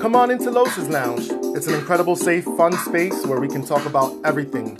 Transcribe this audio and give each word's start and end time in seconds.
Come 0.00 0.16
on 0.16 0.30
into 0.30 0.50
Los's 0.50 0.88
Lounge. 0.88 1.28
It's 1.54 1.66
an 1.66 1.74
incredible, 1.74 2.16
safe, 2.16 2.44
fun 2.56 2.72
space 2.72 3.26
where 3.26 3.38
we 3.38 3.48
can 3.48 3.62
talk 3.62 3.84
about 3.84 4.16
everything 4.24 4.74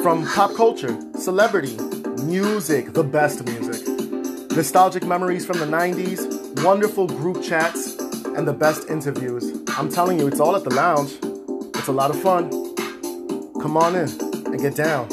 from 0.00 0.24
pop 0.28 0.54
culture, 0.54 0.96
celebrity, 1.18 1.76
music, 2.22 2.92
the 2.92 3.02
best 3.02 3.44
music, 3.44 3.84
nostalgic 4.56 5.02
memories 5.02 5.44
from 5.44 5.58
the 5.58 5.66
90s, 5.66 6.62
wonderful 6.62 7.08
group 7.08 7.42
chats, 7.42 7.98
and 8.36 8.46
the 8.46 8.52
best 8.52 8.88
interviews. 8.88 9.60
I'm 9.70 9.88
telling 9.88 10.20
you, 10.20 10.28
it's 10.28 10.38
all 10.38 10.54
at 10.54 10.62
the 10.62 10.72
lounge. 10.72 11.14
It's 11.74 11.88
a 11.88 11.92
lot 11.92 12.12
of 12.12 12.22
fun. 12.22 12.48
Come 13.60 13.76
on 13.76 13.96
in 13.96 14.08
and 14.46 14.60
get 14.60 14.76
down. 14.76 15.08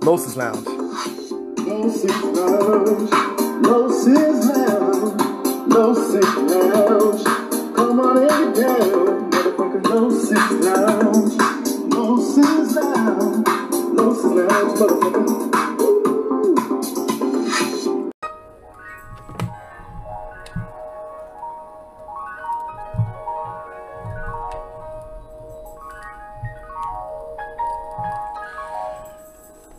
Los's 0.00 0.36
Lounge. 0.36 0.66
Los's 1.56 2.22
Lounge, 2.22 3.10
Los's 3.62 4.46
Lounge, 4.46 5.22
Los's 5.68 6.36
Lounge. 6.36 7.37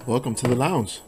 Welcome 0.06 0.36
to 0.36 0.48
the 0.50 0.56
lounge. 0.58 1.00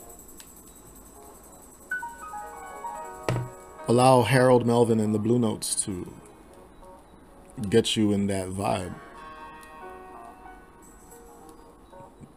Allow 3.89 4.21
Harold 4.21 4.65
Melvin 4.65 5.01
and 5.01 5.13
the 5.13 5.19
Blue 5.19 5.39
Notes 5.39 5.75
to 5.83 6.07
get 7.69 7.95
you 7.95 8.11
in 8.11 8.27
that 8.27 8.49
vibe. 8.49 8.93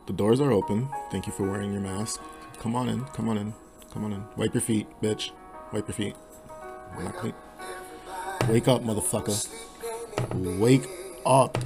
The 0.07 0.13
doors 0.13 0.41
are 0.41 0.53
open. 0.53 0.89
Thank 1.11 1.27
you 1.27 1.33
for 1.33 1.51
wearing 1.51 1.73
your 1.73 1.81
mask. 1.81 2.21
Come 2.59 2.77
on 2.77 2.89
in. 2.89 3.05
Come 3.07 3.29
on 3.29 3.39
in. 3.39 3.55
Come 3.93 4.05
on 4.05 4.13
in. 4.13 4.25
Wipe 4.37 4.53
your 4.55 4.61
feet, 4.61 4.87
bitch. 5.01 5.31
Wipe 5.73 5.89
your 5.89 5.95
feet. 5.95 6.15
Not 6.99 7.15
clean. 7.15 7.35
Wake 8.49 8.69
up, 8.69 8.83
motherfucker. 8.83 9.49
Wake 10.61 10.87
up. 11.25 11.57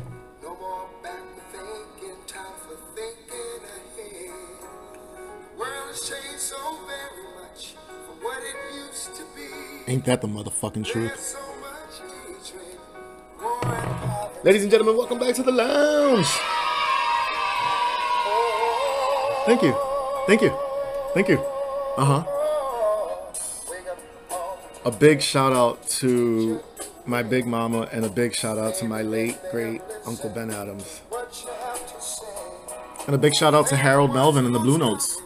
No 0.42 0.54
more 0.54 0.88
backward 1.02 1.42
thinking, 1.52 2.16
time 2.26 2.52
Ladies 14.44 14.62
and 14.62 14.70
gentlemen, 14.70 14.96
welcome 14.96 15.18
back 15.18 15.34
to 15.34 15.42
the 15.42 15.50
lounge. 15.50 16.28
Thank 19.46 19.62
you. 19.62 19.76
Thank 20.28 20.42
you. 20.42 20.56
Thank 21.12 21.28
you. 21.28 21.38
Uh 21.96 22.04
huh. 22.04 22.24
A 24.84 24.92
big 24.92 25.20
shout 25.22 25.52
out 25.52 25.88
to 25.88 26.62
my 27.04 27.24
big 27.24 27.46
mama 27.46 27.88
and 27.90 28.04
a 28.04 28.08
big 28.08 28.32
shout 28.32 28.58
out 28.58 28.76
to 28.76 28.84
my 28.84 29.02
late 29.02 29.36
great 29.50 29.82
Uncle 30.06 30.30
Ben 30.30 30.52
Adams. 30.52 31.00
And 33.06 33.16
a 33.16 33.18
big 33.18 33.34
shout 33.34 33.54
out 33.54 33.66
to 33.68 33.76
Harold 33.76 34.14
Melvin 34.14 34.46
and 34.46 34.54
the 34.54 34.60
Blue 34.60 34.78
Notes. 34.78 35.20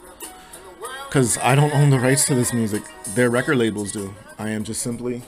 Because 1.06 1.36
I 1.38 1.54
don't 1.54 1.74
own 1.74 1.90
the 1.90 2.00
rights 2.00 2.24
to 2.26 2.34
this 2.34 2.54
music. 2.54 2.82
Their 3.08 3.28
record 3.28 3.58
labels 3.58 3.92
do. 3.92 4.14
I 4.38 4.48
am 4.48 4.64
just 4.64 4.80
simply, 4.80 5.20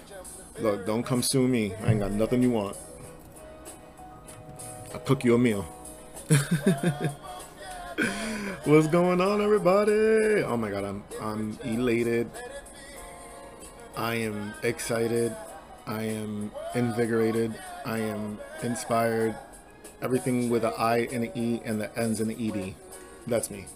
look, 0.58 0.86
don't 0.86 1.02
come 1.02 1.22
sue 1.22 1.46
me. 1.46 1.74
I 1.82 1.90
ain't 1.90 2.00
got 2.00 2.12
nothing 2.12 2.42
you 2.42 2.50
want. 2.50 2.78
Cook 5.04 5.22
you 5.22 5.34
a 5.34 5.38
meal. 5.38 5.62
What's 8.64 8.86
going 8.86 9.20
on, 9.20 9.42
everybody? 9.42 10.42
Oh 10.42 10.56
my 10.56 10.70
god, 10.70 10.84
I'm 10.84 11.04
I'm 11.20 11.58
elated. 11.62 12.30
I 13.98 14.14
am 14.14 14.54
excited. 14.62 15.36
I 15.86 16.04
am 16.04 16.50
invigorated. 16.74 17.54
I 17.84 17.98
am 17.98 18.38
inspired. 18.62 19.36
Everything 20.00 20.48
with 20.48 20.64
an 20.64 20.72
I 20.78 21.00
and 21.12 21.24
an 21.24 21.32
E 21.34 21.60
and 21.66 21.82
the 21.82 21.98
ends 21.98 22.22
in 22.22 22.28
the 22.28 22.48
ED. 22.48 22.74
That's 23.26 23.50
me. 23.50 23.66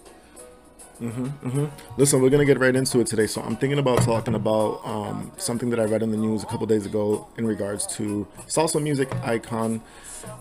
Listen, 1.97 2.21
we're 2.21 2.29
gonna 2.29 2.45
get 2.45 2.59
right 2.59 2.75
into 2.75 2.99
it 2.99 3.07
today. 3.07 3.27
So 3.27 3.41
I'm 3.41 3.55
thinking 3.55 3.79
about 3.79 4.01
talking 4.03 4.35
about 4.35 4.81
um, 4.85 5.31
something 5.37 5.69
that 5.69 5.79
I 5.79 5.83
read 5.85 6.03
in 6.03 6.11
the 6.11 6.17
news 6.17 6.43
a 6.43 6.45
couple 6.45 6.65
days 6.67 6.85
ago 6.85 7.27
in 7.37 7.45
regards 7.45 7.85
to 7.97 8.27
salsa 8.47 8.81
music 8.81 9.13
icon 9.23 9.81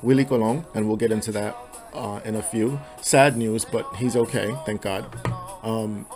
Willie 0.03 0.25
Colon, 0.25 0.65
and 0.75 0.87
we'll 0.89 0.97
get 0.97 1.13
into 1.13 1.33
that 1.33 1.57
uh, 1.93 2.21
in 2.25 2.35
a 2.37 2.43
few. 2.43 2.81
Sad 3.01 3.37
news, 3.37 3.65
but 3.65 3.87
he's 3.97 4.17
okay, 4.17 4.55
thank 4.67 4.83
God. 4.83 5.07
Um, 5.63 6.07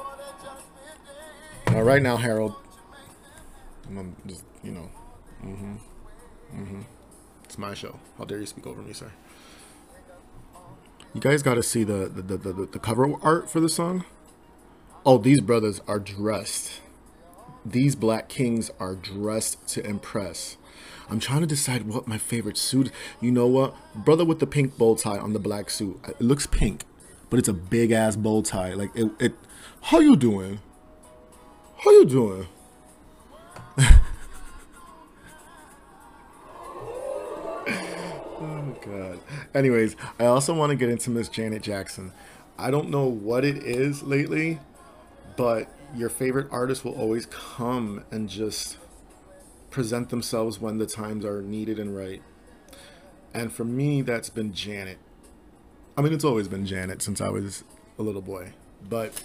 right 1.72 2.02
now, 2.02 2.16
Harold, 2.16 2.54
I'm 3.88 4.16
just 4.26 4.44
you 4.62 4.72
know, 4.72 4.88
hmm 5.40 5.74
hmm 6.52 6.80
it's 7.44 7.58
my 7.58 7.74
show. 7.74 7.98
How 8.18 8.24
dare 8.24 8.38
you 8.40 8.46
speak 8.46 8.66
over 8.66 8.82
me, 8.82 8.92
sir? 8.92 9.12
You 11.14 11.20
guys 11.20 11.42
got 11.42 11.54
to 11.54 11.62
see 11.62 11.84
the 11.84 12.08
the, 12.08 12.22
the 12.22 12.36
the 12.52 12.66
the 12.66 12.78
cover 12.78 13.12
art 13.22 13.50
for 13.50 13.60
the 13.60 13.68
song. 13.68 14.04
Oh, 15.04 15.18
these 15.18 15.40
brothers 15.40 15.80
are 15.88 15.98
dressed. 15.98 16.80
These 17.66 17.96
black 17.96 18.28
kings 18.28 18.70
are 18.78 18.94
dressed 18.94 19.66
to 19.68 19.84
impress. 19.84 20.56
I'm 21.10 21.18
trying 21.18 21.40
to 21.40 21.46
decide 21.46 21.88
what 21.88 22.06
my 22.06 22.18
favorite 22.18 22.56
suit. 22.56 22.90
You 23.20 23.32
know 23.32 23.48
what? 23.48 23.74
Brother 23.94 24.24
with 24.24 24.38
the 24.38 24.46
pink 24.46 24.78
bow 24.78 24.94
tie 24.94 25.18
on 25.18 25.32
the 25.32 25.40
black 25.40 25.70
suit. 25.70 25.98
It 26.06 26.20
looks 26.20 26.46
pink, 26.46 26.84
but 27.30 27.40
it's 27.40 27.48
a 27.48 27.52
big 27.52 27.90
ass 27.90 28.14
bow 28.14 28.42
tie. 28.42 28.74
Like 28.74 28.90
it. 28.94 29.10
it 29.18 29.34
how 29.82 29.98
you 29.98 30.14
doing? 30.14 30.60
How 31.78 31.90
you 31.90 32.04
doing? 32.04 32.46
Oh 38.44 38.76
god. 38.84 39.20
Anyways, 39.54 39.94
I 40.18 40.24
also 40.24 40.52
want 40.52 40.70
to 40.70 40.76
get 40.76 40.88
into 40.88 41.10
Miss 41.10 41.28
Janet 41.28 41.62
Jackson. 41.62 42.12
I 42.58 42.72
don't 42.72 42.90
know 42.90 43.06
what 43.06 43.44
it 43.44 43.58
is 43.58 44.02
lately, 44.02 44.58
but 45.36 45.68
your 45.94 46.08
favorite 46.08 46.48
artist 46.50 46.84
will 46.84 46.94
always 46.94 47.26
come 47.26 48.04
and 48.10 48.28
just 48.28 48.78
present 49.70 50.10
themselves 50.10 50.60
when 50.60 50.78
the 50.78 50.86
times 50.86 51.24
are 51.24 51.42
needed 51.42 51.78
and 51.78 51.96
right. 51.96 52.22
And 53.34 53.52
for 53.52 53.64
me, 53.64 54.02
that's 54.02 54.30
been 54.30 54.52
Janet. 54.52 54.98
I 55.96 56.02
mean, 56.02 56.12
it's 56.12 56.24
always 56.24 56.48
been 56.48 56.66
Janet 56.66 57.02
since 57.02 57.20
I 57.20 57.28
was 57.28 57.64
a 57.98 58.02
little 58.02 58.22
boy. 58.22 58.52
But 58.88 59.22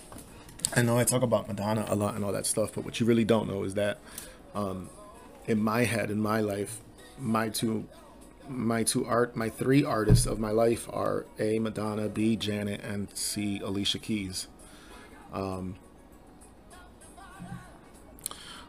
I 0.76 0.82
know 0.82 0.98
I 0.98 1.04
talk 1.04 1.22
about 1.22 1.48
Madonna 1.48 1.86
a 1.88 1.96
lot 1.96 2.16
and 2.16 2.24
all 2.24 2.32
that 2.32 2.46
stuff, 2.46 2.72
but 2.74 2.84
what 2.84 3.00
you 3.00 3.06
really 3.06 3.26
don't 3.26 3.50
know 3.50 3.64
is 3.64 3.74
that 3.76 4.00
um, 4.56 4.90
in 5.46 5.62
my 5.62 5.84
head, 5.84 6.12
in 6.12 6.20
my 6.20 6.42
life, 6.42 6.80
my 7.20 7.50
two 7.50 7.88
my 8.50 8.82
two 8.82 9.06
art 9.06 9.36
my 9.36 9.50
three 9.50 9.84
artists 9.84 10.26
of 10.26 10.40
my 10.40 10.52
life 10.52 10.88
are 10.92 11.26
A 11.40 11.60
Madonna, 11.60 12.08
B 12.08 12.36
Janet, 12.36 12.82
and 12.82 13.10
C 13.16 13.60
Alicia 13.60 14.00
Keys. 14.00 14.48
Um, 15.34 15.76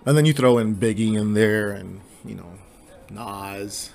and 0.06 0.16
then 0.16 0.24
you 0.24 0.32
throw 0.32 0.58
in 0.58 0.76
Biggie 0.76 1.18
in 1.18 1.34
there 1.34 1.70
and 1.70 2.00
you 2.24 2.34
know 2.34 2.52
Nas. 3.10 3.90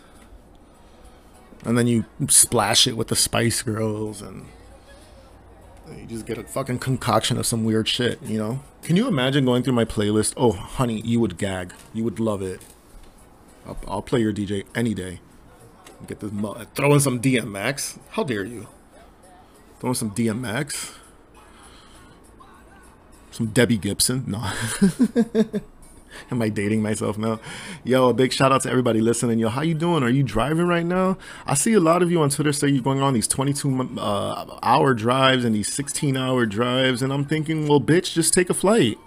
And 1.65 1.77
then 1.77 1.87
you 1.87 2.05
splash 2.27 2.87
it 2.87 2.97
with 2.97 3.07
the 3.07 3.15
Spice 3.15 3.61
Girls 3.61 4.21
and 4.21 4.45
you 5.97 6.05
just 6.05 6.25
get 6.25 6.37
a 6.37 6.43
fucking 6.43 6.79
concoction 6.79 7.37
of 7.37 7.45
some 7.45 7.63
weird 7.63 7.87
shit, 7.87 8.21
you 8.23 8.37
know? 8.37 8.61
Can 8.81 8.95
you 8.95 9.07
imagine 9.07 9.45
going 9.45 9.63
through 9.63 9.73
my 9.73 9.85
playlist? 9.85 10.33
Oh, 10.35 10.51
honey, 10.51 11.01
you 11.01 11.19
would 11.19 11.37
gag. 11.37 11.73
You 11.93 12.03
would 12.03 12.19
love 12.19 12.41
it. 12.41 12.61
I'll, 13.65 13.77
I'll 13.87 14.01
play 14.01 14.19
your 14.19 14.33
DJ 14.33 14.65
any 14.75 14.93
day. 14.93 15.19
Get 16.07 16.19
this 16.19 16.31
mu- 16.31 16.55
throw 16.75 16.93
in 16.93 16.99
some 16.99 17.21
DMX. 17.21 17.97
How 18.11 18.23
dare 18.23 18.43
you? 18.43 18.67
Throw 19.79 19.89
in 19.91 19.95
some 19.95 20.11
DMX. 20.11 20.93
Some 23.31 23.47
Debbie 23.47 23.77
Gibson. 23.77 24.25
No. 24.27 24.51
Am 26.31 26.41
I 26.41 26.49
dating 26.49 26.81
myself 26.81 27.17
now? 27.17 27.39
Yo, 27.83 28.09
a 28.09 28.13
big 28.13 28.31
shout 28.31 28.51
out 28.51 28.61
to 28.63 28.69
everybody 28.69 29.01
listening. 29.01 29.39
Yo, 29.39 29.49
how 29.49 29.61
you 29.61 29.73
doing? 29.73 30.03
Are 30.03 30.09
you 30.09 30.23
driving 30.23 30.67
right 30.67 30.85
now? 30.85 31.17
I 31.45 31.53
see 31.53 31.73
a 31.73 31.79
lot 31.79 32.01
of 32.01 32.11
you 32.11 32.21
on 32.21 32.29
Twitter 32.29 32.53
say 32.53 32.67
you're 32.67 32.83
going 32.83 33.01
on 33.01 33.13
these 33.13 33.27
22 33.27 33.99
uh, 33.99 34.59
hour 34.63 34.93
drives 34.93 35.45
and 35.45 35.55
these 35.55 35.71
16 35.73 36.17
hour 36.17 36.45
drives, 36.45 37.01
and 37.01 37.11
I'm 37.11 37.25
thinking, 37.25 37.67
well, 37.67 37.81
bitch, 37.81 38.13
just 38.13 38.33
take 38.33 38.49
a 38.49 38.53
flight. 38.53 38.97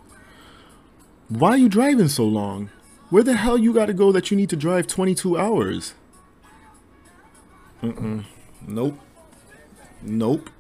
Why 1.29 1.51
are 1.51 1.57
you 1.57 1.69
driving 1.69 2.09
so 2.09 2.25
long? 2.25 2.71
Where 3.11 3.23
the 3.23 3.35
hell 3.35 3.59
you 3.59 3.73
got 3.73 3.87
to 3.87 3.95
go 3.95 4.13
that 4.13 4.31
you 4.31 4.37
need 4.37 4.51
to 4.51 4.57
drive 4.57 4.87
22 4.87 5.39
hours? 5.39 5.95
Mm-mm. 7.83 8.25
Nope. 8.67 8.99
Nope. 10.03 10.51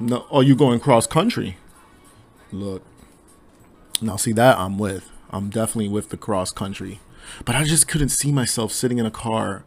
No. 0.00 0.26
Oh, 0.30 0.40
you 0.40 0.54
going 0.54 0.80
cross 0.80 1.06
country? 1.06 1.56
Look. 2.52 2.82
Now, 4.00 4.16
see 4.16 4.32
that 4.32 4.58
I'm 4.58 4.78
with. 4.78 5.10
I'm 5.30 5.50
definitely 5.50 5.88
with 5.88 6.10
the 6.10 6.16
cross 6.16 6.50
country. 6.50 7.00
But 7.44 7.56
I 7.56 7.64
just 7.64 7.88
couldn't 7.88 8.08
see 8.10 8.32
myself 8.32 8.72
sitting 8.72 8.98
in 8.98 9.06
a 9.06 9.10
car 9.10 9.64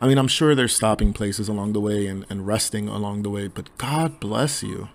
I 0.00 0.06
mean, 0.06 0.18
I'm 0.18 0.28
sure 0.28 0.54
they're 0.54 0.68
stopping 0.68 1.12
places 1.12 1.48
along 1.48 1.72
the 1.72 1.80
way 1.80 2.06
and, 2.06 2.24
and 2.30 2.46
resting 2.46 2.88
along 2.88 3.22
the 3.22 3.30
way, 3.30 3.48
but 3.48 3.76
God 3.78 4.20
bless 4.20 4.62
you. 4.62 4.88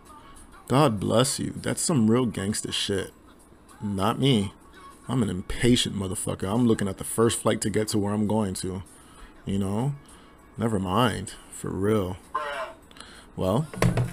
God 0.70 1.00
bless 1.00 1.40
you. 1.40 1.54
That's 1.58 1.82
some 1.82 2.10
real 2.10 2.26
gangster 2.26 2.72
shit. 2.72 3.12
Not 3.82 4.18
me. 4.18 4.54
I'm 5.10 5.22
an 5.22 5.30
impatient 5.30 5.94
motherfucker. 5.94 6.50
I'm 6.50 6.68
looking 6.68 6.88
at 6.88 7.00
the 7.00 7.04
first 7.04 7.42
flight 7.42 7.60
to 7.62 7.70
get 7.70 7.90
to 7.90 7.98
where 7.98 8.14
I'm 8.14 8.28
going 8.28 8.54
to. 8.56 8.84
You 9.46 9.60
know? 9.60 9.94
Never 10.58 10.80
mind. 10.80 11.34
For 11.52 11.70
real. 11.70 12.16
Well, 13.36 13.68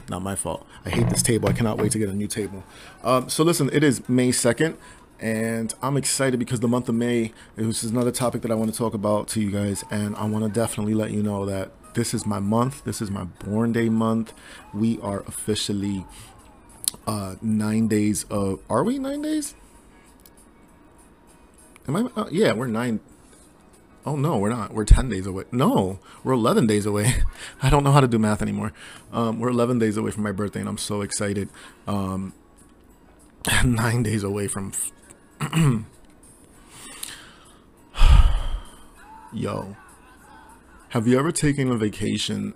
not 0.08 0.22
my 0.22 0.34
fault. 0.34 0.66
I 0.84 0.90
hate 0.90 1.08
this 1.08 1.22
table. 1.22 1.48
I 1.48 1.52
cannot 1.52 1.78
wait 1.78 1.92
to 1.92 1.98
get 2.00 2.08
a 2.08 2.14
new 2.14 2.26
table. 2.26 2.64
Um, 3.04 3.28
so 3.28 3.44
listen, 3.44 3.70
it 3.72 3.84
is 3.84 4.08
May 4.08 4.30
2nd, 4.30 4.76
and 5.20 5.74
I'm 5.82 5.96
excited 5.96 6.40
because 6.40 6.60
the 6.60 6.68
month 6.68 6.88
of 6.88 6.94
May, 6.94 7.32
is 7.56 7.84
another 7.84 8.10
topic 8.10 8.42
that 8.42 8.50
I 8.50 8.54
want 8.54 8.72
to 8.72 8.76
talk 8.76 8.94
about 8.94 9.28
to 9.28 9.40
you 9.40 9.50
guys, 9.50 9.84
and 9.90 10.16
I 10.16 10.24
want 10.24 10.44
to 10.44 10.50
definitely 10.50 10.94
let 10.94 11.10
you 11.10 11.22
know 11.22 11.44
that 11.44 11.72
this 11.94 12.14
is 12.14 12.24
my 12.24 12.38
month. 12.38 12.84
This 12.84 13.02
is 13.02 13.10
my 13.10 13.24
born 13.24 13.72
day 13.72 13.88
month. 13.88 14.32
We 14.72 14.98
are 15.00 15.20
officially 15.26 16.06
uh, 17.06 17.36
nine 17.42 17.88
days 17.88 18.24
of. 18.30 18.60
Are 18.70 18.82
we 18.82 18.98
nine 18.98 19.22
days? 19.22 19.54
Am 21.86 21.96
I? 21.96 22.00
Uh, 22.20 22.28
yeah, 22.30 22.52
we're 22.52 22.66
nine. 22.66 23.00
Oh 24.06 24.16
no, 24.16 24.38
we're 24.38 24.48
not. 24.48 24.72
We're 24.72 24.86
ten 24.86 25.10
days 25.10 25.26
away. 25.26 25.44
No, 25.52 25.98
we're 26.24 26.32
eleven 26.32 26.66
days 26.66 26.86
away. 26.86 27.14
I 27.62 27.68
don't 27.68 27.84
know 27.84 27.92
how 27.92 28.00
to 28.00 28.08
do 28.08 28.18
math 28.18 28.40
anymore. 28.40 28.72
Um, 29.12 29.38
we're 29.38 29.50
eleven 29.50 29.78
days 29.78 29.96
away 29.96 30.12
from 30.12 30.22
my 30.22 30.32
birthday, 30.32 30.60
and 30.60 30.68
I'm 30.68 30.78
so 30.78 31.02
excited. 31.02 31.50
Um, 31.86 32.32
nine 33.64 34.02
days 34.02 34.22
away 34.22 34.48
from. 34.48 34.72
Yo, 39.32 39.76
have 40.90 41.06
you 41.06 41.18
ever 41.18 41.32
taken 41.32 41.70
a 41.70 41.76
vacation 41.76 42.54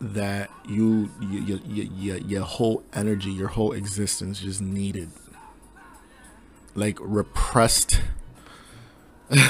that 0.00 0.50
you, 0.68 1.10
you, 1.20 1.60
you, 1.66 1.88
you, 1.96 2.14
your 2.26 2.42
whole 2.42 2.82
energy, 2.92 3.30
your 3.30 3.48
whole 3.48 3.72
existence 3.72 4.40
just 4.40 4.60
needed? 4.60 5.10
Like 6.74 6.98
repressed 7.00 8.00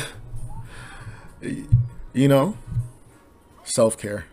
you 1.41 2.29
know, 2.29 2.57
self 3.65 3.99
care. 3.99 4.27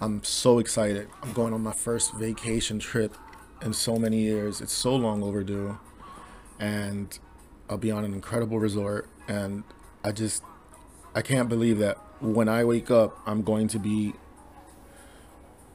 I'm 0.00 0.24
so 0.24 0.58
excited. 0.58 1.08
I'm 1.22 1.32
going 1.32 1.54
on 1.54 1.62
my 1.62 1.72
first 1.72 2.14
vacation 2.14 2.78
trip 2.80 3.14
in 3.62 3.72
so 3.72 3.96
many 3.96 4.18
years. 4.18 4.60
It's 4.60 4.72
so 4.72 4.96
long 4.96 5.22
overdue. 5.22 5.78
And 6.62 7.18
I'll 7.68 7.78
be 7.78 7.90
on 7.90 8.04
an 8.04 8.14
incredible 8.14 8.58
resort. 8.58 9.08
And 9.26 9.64
I 10.04 10.12
just, 10.12 10.42
I 11.14 11.22
can't 11.22 11.48
believe 11.48 11.78
that 11.78 11.96
when 12.20 12.48
I 12.48 12.64
wake 12.64 12.90
up, 12.90 13.18
I'm 13.26 13.42
going 13.42 13.68
to 13.68 13.78
be 13.78 14.14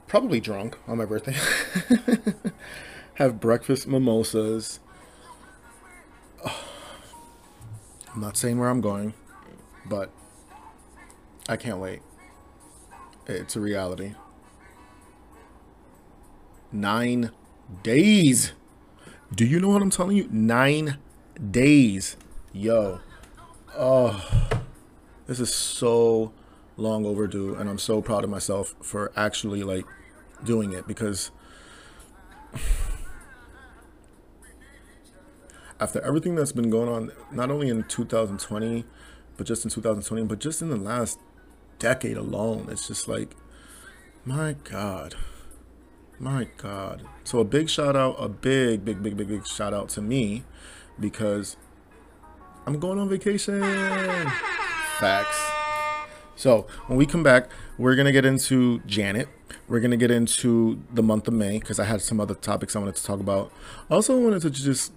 probably 0.06 0.40
drunk 0.40 0.78
on 0.86 0.98
my 0.98 1.04
birthday. 1.04 1.36
Have 3.14 3.40
breakfast 3.40 3.86
mimosas. 3.86 4.80
I'm 6.44 8.20
not 8.20 8.36
saying 8.36 8.58
where 8.58 8.70
I'm 8.70 8.80
going 8.80 9.12
but 9.88 10.10
I 11.48 11.56
can't 11.56 11.78
wait. 11.78 12.00
It's 13.26 13.56
a 13.56 13.60
reality. 13.60 14.14
Nine 16.70 17.30
days. 17.82 18.52
Do 19.34 19.44
you 19.44 19.60
know 19.60 19.68
what 19.68 19.82
I'm 19.82 19.90
telling 19.90 20.16
you? 20.16 20.28
Nine 20.30 20.98
days. 21.50 22.16
Yo. 22.52 23.00
Oh, 23.76 24.26
this 25.26 25.38
is 25.38 25.54
so 25.54 26.32
long 26.76 27.04
overdue. 27.04 27.54
And 27.54 27.68
I'm 27.68 27.78
so 27.78 28.00
proud 28.00 28.24
of 28.24 28.30
myself 28.30 28.74
for 28.80 29.12
actually 29.14 29.62
like 29.62 29.84
doing 30.44 30.72
it 30.72 30.86
because 30.86 31.30
after 35.78 36.00
everything 36.00 36.34
that's 36.34 36.52
been 36.52 36.70
going 36.70 36.88
on, 36.88 37.12
not 37.30 37.50
only 37.50 37.68
in 37.68 37.84
2020, 37.84 38.84
but 39.36 39.46
just 39.46 39.64
in 39.64 39.70
2020, 39.70 40.24
but 40.24 40.38
just 40.38 40.62
in 40.62 40.70
the 40.70 40.76
last 40.76 41.18
decade 41.78 42.16
alone, 42.16 42.68
it's 42.70 42.88
just 42.88 43.08
like, 43.08 43.36
my 44.24 44.56
God, 44.64 45.14
my 46.18 46.48
God. 46.56 47.02
So 47.24 47.40
a 47.40 47.44
big 47.44 47.68
shout 47.68 47.96
out, 47.96 48.16
a 48.18 48.28
big, 48.28 48.84
big, 48.84 49.02
big, 49.02 49.16
big, 49.16 49.28
big 49.28 49.46
shout 49.46 49.72
out 49.72 49.88
to 49.90 50.02
me 50.02 50.44
because 50.98 51.56
I'm 52.66 52.78
going 52.78 52.98
on 52.98 53.08
vacation. 53.08 53.60
Facts. 54.98 55.50
So 56.36 56.66
when 56.86 56.98
we 56.98 57.06
come 57.06 57.22
back, 57.22 57.50
we're 57.78 57.96
gonna 57.96 58.12
get 58.12 58.24
into 58.24 58.80
Janet. 58.80 59.28
We're 59.68 59.80
gonna 59.80 59.96
get 59.96 60.10
into 60.10 60.82
the 60.92 61.02
month 61.02 61.28
of 61.28 61.34
May 61.34 61.58
because 61.58 61.78
I 61.78 61.84
had 61.84 62.00
some 62.00 62.20
other 62.20 62.34
topics 62.34 62.74
I 62.74 62.80
wanted 62.80 62.96
to 62.96 63.04
talk 63.04 63.20
about. 63.20 63.52
Also 63.90 64.18
wanted 64.18 64.42
to 64.42 64.50
just 64.50 64.92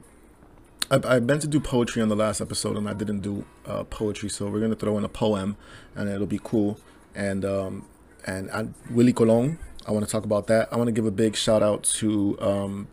I, 0.90 1.20
meant 1.20 1.42
to 1.42 1.48
do 1.48 1.62
poetry 1.62 2.02
on 2.02 2.10
the 2.10 2.18
last 2.18 2.42
episode 2.42 2.76
and 2.76 2.90
I 2.90 2.94
didn't 2.94 3.22
do 3.22 3.46
uh, 3.66 3.86
poetry, 3.86 4.28
so 4.28 4.50
we're 4.50 4.60
gonna 4.60 4.76
throw 4.76 4.98
in 4.98 5.06
a 5.06 5.10
poem 5.10 5.56
and 5.96 6.10
it'll 6.10 6.28
be 6.28 6.42
cool. 6.44 6.80
And 7.16 7.46
um, 7.46 7.86
and 8.26 8.52
I, 8.52 8.68
Willie 8.90 9.14
Colon, 9.14 9.58
I 9.86 9.92
want 9.92 10.06
to 10.06 10.12
talk 10.12 10.26
about 10.26 10.48
that. 10.48 10.72
I 10.72 10.78
want 10.78 10.88
to 10.88 10.92
give 10.92 11.06
a 11.06 11.12
big 11.12 11.36
shout 11.36 11.64
out 11.64 11.84
to 11.96 12.40
um, 12.40 12.88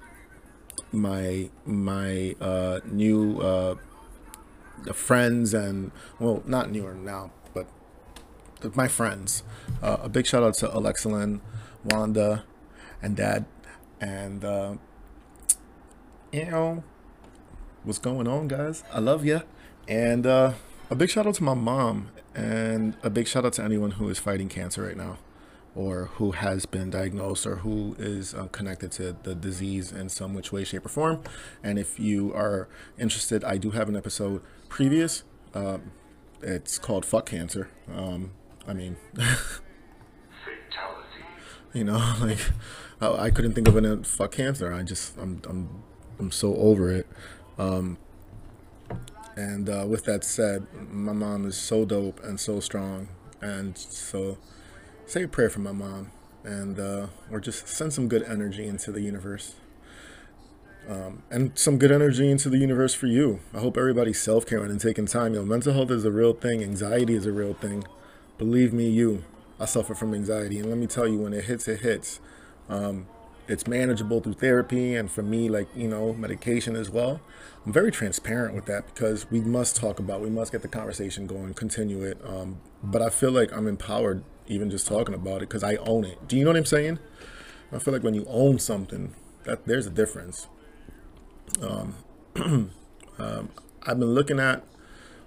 my 0.92 1.50
my 1.66 2.34
uh, 2.40 2.80
new 2.84 3.40
uh, 3.40 3.74
friends 4.92 5.54
and 5.54 5.92
well, 6.18 6.42
not 6.46 6.70
newer 6.70 6.94
now, 6.94 7.30
but 7.52 7.66
my 8.74 8.88
friends. 8.88 9.42
Uh, 9.82 9.98
a 10.02 10.08
big 10.08 10.26
shout 10.26 10.42
out 10.42 10.54
to 10.54 10.68
Alexalyn, 10.68 11.40
Wanda, 11.84 12.44
and 13.02 13.16
Dad, 13.16 13.44
and 14.00 14.44
uh, 14.44 14.74
you 16.32 16.46
know 16.46 16.82
what's 17.84 17.98
going 17.98 18.26
on, 18.26 18.48
guys? 18.48 18.82
I 18.92 19.00
love 19.00 19.24
you. 19.24 19.42
And 19.86 20.26
uh, 20.26 20.52
a 20.90 20.94
big 20.94 21.10
shout 21.10 21.26
out 21.26 21.34
to 21.36 21.44
my 21.44 21.54
mom, 21.54 22.10
and 22.34 22.96
a 23.02 23.10
big 23.10 23.26
shout 23.26 23.44
out 23.44 23.54
to 23.54 23.64
anyone 23.64 23.92
who 23.92 24.08
is 24.08 24.18
fighting 24.18 24.48
cancer 24.48 24.82
right 24.82 24.96
now, 24.96 25.18
or 25.78 26.06
who 26.14 26.32
has 26.32 26.66
been 26.66 26.90
diagnosed, 26.90 27.46
or 27.46 27.56
who 27.56 27.94
is 28.00 28.34
uh, 28.34 28.48
connected 28.48 28.90
to 28.90 29.16
the 29.22 29.32
disease 29.32 29.92
in 29.92 30.08
some 30.08 30.34
which 30.34 30.50
way, 30.50 30.64
shape, 30.64 30.84
or 30.84 30.88
form. 30.88 31.22
And 31.62 31.78
if 31.78 32.00
you 32.00 32.34
are 32.34 32.68
interested, 32.98 33.44
I 33.44 33.58
do 33.58 33.70
have 33.70 33.88
an 33.88 33.94
episode 33.94 34.42
previous. 34.68 35.22
Um, 35.54 35.92
it's 36.42 36.80
called 36.80 37.06
"Fuck 37.06 37.26
Cancer." 37.26 37.68
Um, 37.94 38.32
I 38.66 38.72
mean, 38.72 38.96
you 41.72 41.84
know, 41.84 42.14
like 42.20 42.40
I, 43.00 43.26
I 43.26 43.30
couldn't 43.30 43.52
think 43.52 43.68
of 43.68 43.76
a 43.76 44.02
"fuck 44.02 44.32
cancer." 44.32 44.72
I 44.72 44.82
just, 44.82 45.16
I'm, 45.16 45.40
I'm, 45.48 45.84
I'm 46.18 46.32
so 46.32 46.56
over 46.56 46.90
it. 46.90 47.06
Um, 47.56 47.98
and 49.36 49.70
uh, 49.70 49.86
with 49.88 50.06
that 50.06 50.24
said, 50.24 50.66
my 50.90 51.12
mom 51.12 51.46
is 51.46 51.56
so 51.56 51.84
dope 51.84 52.20
and 52.24 52.40
so 52.40 52.58
strong. 52.58 53.06
And 53.40 53.78
so 53.78 54.38
say 55.08 55.22
a 55.22 55.28
prayer 55.28 55.50
for 55.50 55.60
my 55.60 55.72
mom 55.72 56.10
and 56.44 56.78
uh, 56.78 57.06
or 57.30 57.40
just 57.40 57.66
send 57.68 57.92
some 57.92 58.08
good 58.08 58.22
energy 58.22 58.66
into 58.66 58.92
the 58.92 59.00
universe. 59.00 59.54
Um, 60.88 61.22
and 61.30 61.58
some 61.58 61.76
good 61.78 61.92
energy 61.92 62.30
into 62.30 62.48
the 62.48 62.56
universe 62.56 62.94
for 62.94 63.06
you. 63.06 63.40
I 63.52 63.58
hope 63.58 63.76
everybody's 63.76 64.20
self-caring 64.20 64.70
and 64.70 64.80
taking 64.80 65.04
time. 65.04 65.34
You 65.34 65.40
know, 65.40 65.46
mental 65.46 65.74
health 65.74 65.90
is 65.90 66.04
a 66.06 66.10
real 66.10 66.32
thing. 66.32 66.62
Anxiety 66.62 67.14
is 67.14 67.26
a 67.26 67.32
real 67.32 67.52
thing. 67.52 67.84
Believe 68.38 68.72
me, 68.72 68.88
you. 68.88 69.24
I 69.60 69.66
suffer 69.66 69.94
from 69.94 70.14
anxiety, 70.14 70.58
and 70.60 70.70
let 70.70 70.78
me 70.78 70.86
tell 70.86 71.06
you, 71.06 71.18
when 71.18 71.34
it 71.34 71.44
hits, 71.44 71.68
it 71.68 71.80
hits. 71.80 72.20
Um, 72.70 73.06
it's 73.48 73.66
manageable 73.66 74.20
through 74.20 74.34
therapy 74.34 74.94
and 74.94 75.10
for 75.10 75.22
me 75.22 75.48
like 75.48 75.66
you 75.74 75.88
know 75.88 76.12
medication 76.12 76.76
as 76.76 76.90
well 76.90 77.18
i'm 77.64 77.72
very 77.72 77.90
transparent 77.90 78.54
with 78.54 78.66
that 78.66 78.86
because 78.92 79.30
we 79.30 79.40
must 79.40 79.74
talk 79.74 79.98
about 79.98 80.20
we 80.20 80.28
must 80.28 80.52
get 80.52 80.60
the 80.60 80.68
conversation 80.68 81.26
going 81.26 81.54
continue 81.54 82.02
it 82.02 82.18
um, 82.24 82.60
but 82.82 83.00
i 83.00 83.08
feel 83.08 83.30
like 83.30 83.50
i'm 83.52 83.66
empowered 83.66 84.22
even 84.48 84.70
just 84.70 84.86
talking 84.86 85.14
about 85.14 85.38
it 85.38 85.48
because 85.48 85.62
i 85.62 85.76
own 85.76 86.04
it. 86.04 86.26
Do 86.28 86.36
you 86.36 86.44
know 86.44 86.50
what 86.50 86.56
i'm 86.56 86.66
saying? 86.66 86.98
I 87.72 87.78
feel 87.78 87.92
like 87.92 88.02
when 88.02 88.14
you 88.14 88.24
own 88.28 88.58
something 88.58 89.14
that 89.44 89.66
there's 89.66 89.86
a 89.86 89.90
difference. 89.90 90.48
Um, 91.62 91.94
um, 93.18 93.50
i've 93.86 93.98
been 93.98 94.14
looking 94.14 94.38
at 94.38 94.62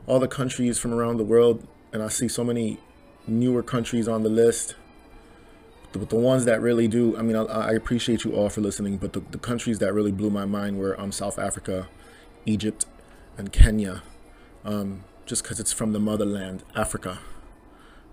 all 0.08 0.20
the 0.20 0.28
countries 0.28 0.78
from 0.78 0.94
around 0.94 1.18
the 1.18 1.24
world 1.24 1.68
and 1.92 2.04
i 2.04 2.08
see 2.08 2.28
so 2.28 2.44
many 2.44 2.80
newer 3.28 3.64
countries 3.64 4.08
on 4.08 4.24
the 4.24 4.30
list. 4.30 4.76
But 5.92 6.10
the 6.10 6.16
ones 6.16 6.46
that 6.46 6.62
really 6.62 6.88
do, 6.88 7.18
I 7.18 7.22
mean, 7.22 7.36
I, 7.36 7.44
I 7.44 7.72
appreciate 7.72 8.24
you 8.24 8.34
all 8.34 8.50
for 8.50 8.62
listening, 8.62 8.98
but 8.98 9.14
the, 9.14 9.20
the 9.20 9.38
countries 9.38 9.80
that 9.80 9.94
really 9.94 10.12
blew 10.12 10.30
my 10.30 10.46
mind 10.46 10.80
were 10.80 11.00
um, 11.00 11.12
South 11.12 11.38
Africa, 11.38 11.90
Egypt, 12.46 12.86
and 13.38 13.52
Kenya, 13.52 14.02
um, 14.64 15.04
just 15.26 15.44
because 15.44 15.60
it's 15.60 15.74
from 15.74 15.92
the 15.92 16.00
motherland, 16.00 16.64
Africa. 16.76 17.20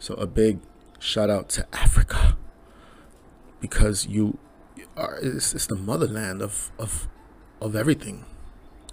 So 0.00 0.15
a 0.15 0.27
big 0.27 0.59
shout 0.99 1.31
out 1.31 1.49
to 1.50 1.67
Africa. 1.73 2.37
Because 3.61 4.07
you 4.07 4.38
are, 4.97 5.19
it's, 5.21 5.55
it's 5.55 5.67
the 5.67 5.76
motherland 5.76 6.43
of, 6.43 6.71
of, 6.78 7.09
of 7.61 7.75
everything, 7.75 8.25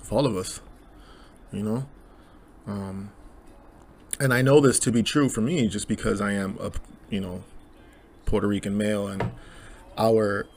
of 0.02 0.12
all 0.12 0.26
of 0.26 0.36
us, 0.36 0.62
you 1.52 1.62
know? 1.62 1.86
Um, 2.68 3.12
and 4.20 4.34
I 4.34 4.42
know 4.42 4.60
this 4.60 4.80
to 4.80 4.92
be 4.92 5.04
true 5.04 5.30
for 5.30 5.42
me 5.42 5.68
just 5.68 5.88
because 5.88 6.22
I 6.22 6.32
am 6.34 6.58
a 6.60 6.72
you 7.10 7.20
know 7.20 7.44
Puerto 8.26 8.48
Rican 8.48 8.78
male 8.78 9.08
and 9.08 9.32
our 9.98 10.48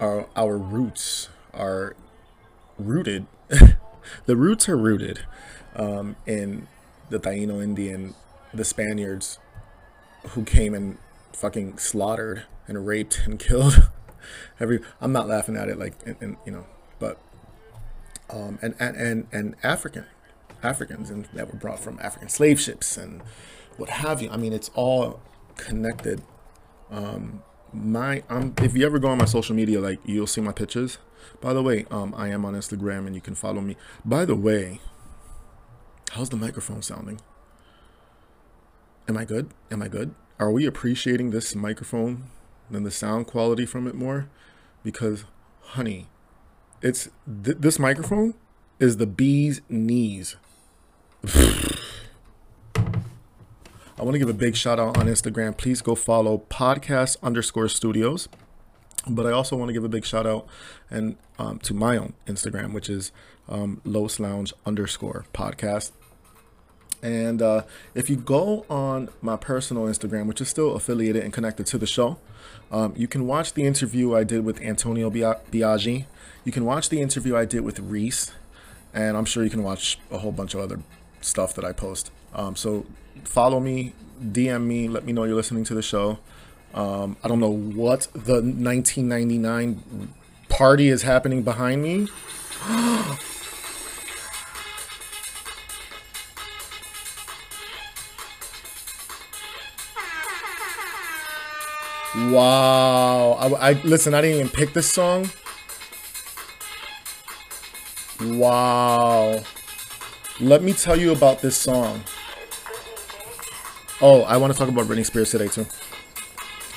our 0.00 0.28
our 0.36 0.58
roots 0.58 1.28
are 1.54 1.96
rooted 2.78 3.26
the 4.26 4.36
roots 4.36 4.68
are 4.68 4.76
rooted 4.76 5.20
um, 5.74 6.16
in 6.26 6.68
the 7.08 7.18
Taino 7.18 7.62
Indian 7.62 8.14
the 8.52 8.64
Spaniards 8.64 9.38
who 10.30 10.44
came 10.44 10.74
and 10.74 10.98
fucking 11.32 11.78
slaughtered 11.78 12.44
and 12.66 12.86
raped 12.86 13.22
and 13.26 13.38
killed 13.46 13.88
every 14.58 14.80
I'm 15.00 15.12
not 15.12 15.28
laughing 15.28 15.56
at 15.56 15.68
it 15.68 15.78
like 15.78 15.94
and, 16.06 16.16
and 16.20 16.36
you 16.44 16.52
know 16.52 16.66
but 16.98 17.18
um 18.30 18.58
and 18.62 18.74
and 18.78 18.96
and, 18.96 19.26
and 19.32 19.56
African 19.62 20.06
Africans 20.62 21.10
and 21.10 21.26
that 21.34 21.52
were 21.52 21.58
brought 21.58 21.78
from 21.78 21.98
African 22.00 22.28
slave 22.28 22.60
ships 22.60 22.96
and 22.96 23.22
what 23.76 23.90
have 23.90 24.22
you. 24.22 24.30
I 24.30 24.36
mean 24.36 24.52
it's 24.52 24.70
all 24.74 25.20
connected. 25.56 26.22
Um 26.90 27.42
my 27.72 28.22
um 28.28 28.54
if 28.62 28.76
you 28.76 28.86
ever 28.86 28.98
go 28.98 29.08
on 29.08 29.18
my 29.18 29.26
social 29.26 29.54
media 29.54 29.80
like 29.80 30.00
you'll 30.04 30.26
see 30.26 30.40
my 30.40 30.52
pictures. 30.52 30.98
By 31.40 31.52
the 31.52 31.62
way 31.62 31.86
um 31.90 32.14
I 32.16 32.28
am 32.28 32.44
on 32.44 32.54
Instagram 32.54 33.06
and 33.06 33.14
you 33.14 33.20
can 33.20 33.34
follow 33.34 33.60
me. 33.60 33.76
By 34.04 34.24
the 34.24 34.36
way 34.36 34.80
how's 36.12 36.30
the 36.30 36.36
microphone 36.36 36.82
sounding 36.82 37.20
am 39.08 39.16
I 39.16 39.24
good 39.24 39.50
am 39.70 39.82
I 39.82 39.88
good 39.88 40.14
are 40.38 40.50
we 40.50 40.66
appreciating 40.66 41.30
this 41.30 41.54
microphone 41.54 42.24
and 42.70 42.84
the 42.84 42.90
sound 42.90 43.26
quality 43.26 43.66
from 43.66 43.86
it 43.86 43.94
more 43.94 44.28
because 44.82 45.24
honey 45.60 46.08
it's 46.82 47.08
th- 47.44 47.58
this 47.60 47.78
microphone 47.78 48.34
is 48.78 48.96
the 48.98 49.06
bee's 49.06 49.60
knees 49.68 50.36
I 53.98 54.02
want 54.02 54.12
to 54.12 54.18
give 54.18 54.28
a 54.28 54.34
big 54.34 54.56
shout 54.56 54.78
out 54.78 54.98
on 54.98 55.06
Instagram. 55.06 55.56
Please 55.56 55.80
go 55.80 55.94
follow 55.94 56.42
podcast 56.50 57.16
underscore 57.22 57.68
studios. 57.68 58.28
But 59.08 59.26
I 59.26 59.30
also 59.30 59.56
want 59.56 59.70
to 59.70 59.72
give 59.72 59.84
a 59.84 59.88
big 59.88 60.04
shout 60.04 60.26
out 60.26 60.46
and 60.90 61.16
um, 61.38 61.58
to 61.60 61.72
my 61.72 61.96
own 61.96 62.12
Instagram, 62.26 62.74
which 62.74 62.90
is 62.90 63.10
um, 63.48 63.80
Los 63.84 64.20
Lounge 64.20 64.52
underscore 64.66 65.24
podcast. 65.32 65.92
And 67.02 67.42
uh, 67.42 67.62
if 67.94 68.08
you 68.10 68.16
go 68.16 68.64
on 68.68 69.10
my 69.20 69.36
personal 69.36 69.84
Instagram, 69.84 70.26
which 70.26 70.40
is 70.40 70.48
still 70.48 70.74
affiliated 70.74 71.22
and 71.22 71.32
connected 71.32 71.66
to 71.66 71.78
the 71.78 71.86
show, 71.86 72.18
um, 72.70 72.94
you 72.96 73.06
can 73.06 73.26
watch 73.26 73.52
the 73.54 73.64
interview 73.64 74.14
I 74.14 74.24
did 74.24 74.44
with 74.44 74.60
Antonio 74.60 75.10
Bia- 75.10 75.40
Biaggi. 75.50 76.06
You 76.44 76.52
can 76.52 76.64
watch 76.64 76.88
the 76.88 77.00
interview 77.00 77.36
I 77.36 77.44
did 77.44 77.60
with 77.60 77.78
Reese, 77.78 78.32
and 78.94 79.16
I'm 79.16 79.24
sure 79.24 79.44
you 79.44 79.50
can 79.50 79.62
watch 79.62 79.98
a 80.10 80.18
whole 80.18 80.32
bunch 80.32 80.54
of 80.54 80.60
other 80.60 80.80
stuff 81.20 81.54
that 81.54 81.64
I 81.64 81.72
post. 81.72 82.10
Um, 82.34 82.56
so 82.56 82.86
follow 83.24 83.60
me, 83.60 83.92
DM 84.20 84.64
me, 84.64 84.88
let 84.88 85.04
me 85.04 85.12
know 85.12 85.24
you're 85.24 85.36
listening 85.36 85.64
to 85.64 85.74
the 85.74 85.82
show. 85.82 86.18
Um, 86.74 87.16
I 87.22 87.28
don't 87.28 87.40
know 87.40 87.54
what 87.54 88.08
the 88.12 88.42
1999 88.42 90.14
party 90.48 90.88
is 90.88 91.02
happening 91.02 91.42
behind 91.42 91.82
me. 91.82 92.08
Wow. 102.16 103.32
I, 103.32 103.70
I 103.70 103.72
listen, 103.82 104.14
I 104.14 104.22
didn't 104.22 104.36
even 104.36 104.48
pick 104.48 104.72
this 104.72 104.90
song. 104.90 105.28
Wow. 108.20 109.42
Let 110.40 110.62
me 110.62 110.72
tell 110.72 110.96
you 110.96 111.12
about 111.12 111.40
this 111.40 111.56
song. 111.56 112.02
Oh, 114.00 114.22
I 114.22 114.36
want 114.36 114.52
to 114.52 114.58
talk 114.58 114.68
about 114.68 114.86
Britney 114.86 115.04
Spears 115.04 115.30
today 115.30 115.48
too. 115.48 115.66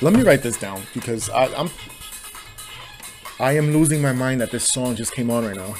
Let 0.02 0.14
me 0.14 0.22
write 0.22 0.42
this 0.42 0.58
down 0.58 0.82
because 0.94 1.28
I, 1.30 1.46
I'm 1.54 1.70
I 3.38 3.52
am 3.52 3.72
losing 3.72 4.02
my 4.02 4.12
mind 4.12 4.40
that 4.42 4.50
this 4.50 4.68
song 4.68 4.96
just 4.96 5.14
came 5.14 5.30
on 5.30 5.46
right 5.46 5.56
now. 5.56 5.74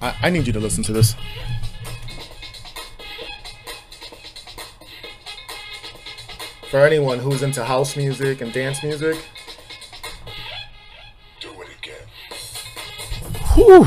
I, 0.00 0.16
I 0.22 0.30
need 0.30 0.46
you 0.46 0.52
to 0.54 0.60
listen 0.60 0.82
to 0.84 0.92
this. 0.92 1.14
For 6.72 6.86
anyone 6.86 7.18
who's 7.18 7.42
into 7.42 7.62
house 7.62 7.98
music 7.98 8.40
and 8.40 8.50
dance 8.50 8.82
music, 8.82 9.18
Do 11.38 11.50
it 11.60 11.68
again. 11.78 12.06
Whew. 13.52 13.84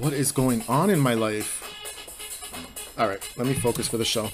What 0.00 0.12
is 0.12 0.30
going 0.30 0.62
on 0.68 0.90
in 0.90 1.00
my 1.00 1.14
life? 1.14 1.56
All 2.96 3.08
right, 3.08 3.20
let 3.36 3.48
me 3.48 3.54
focus 3.54 3.88
for 3.88 3.96
the 3.96 4.04
show. 4.04 4.30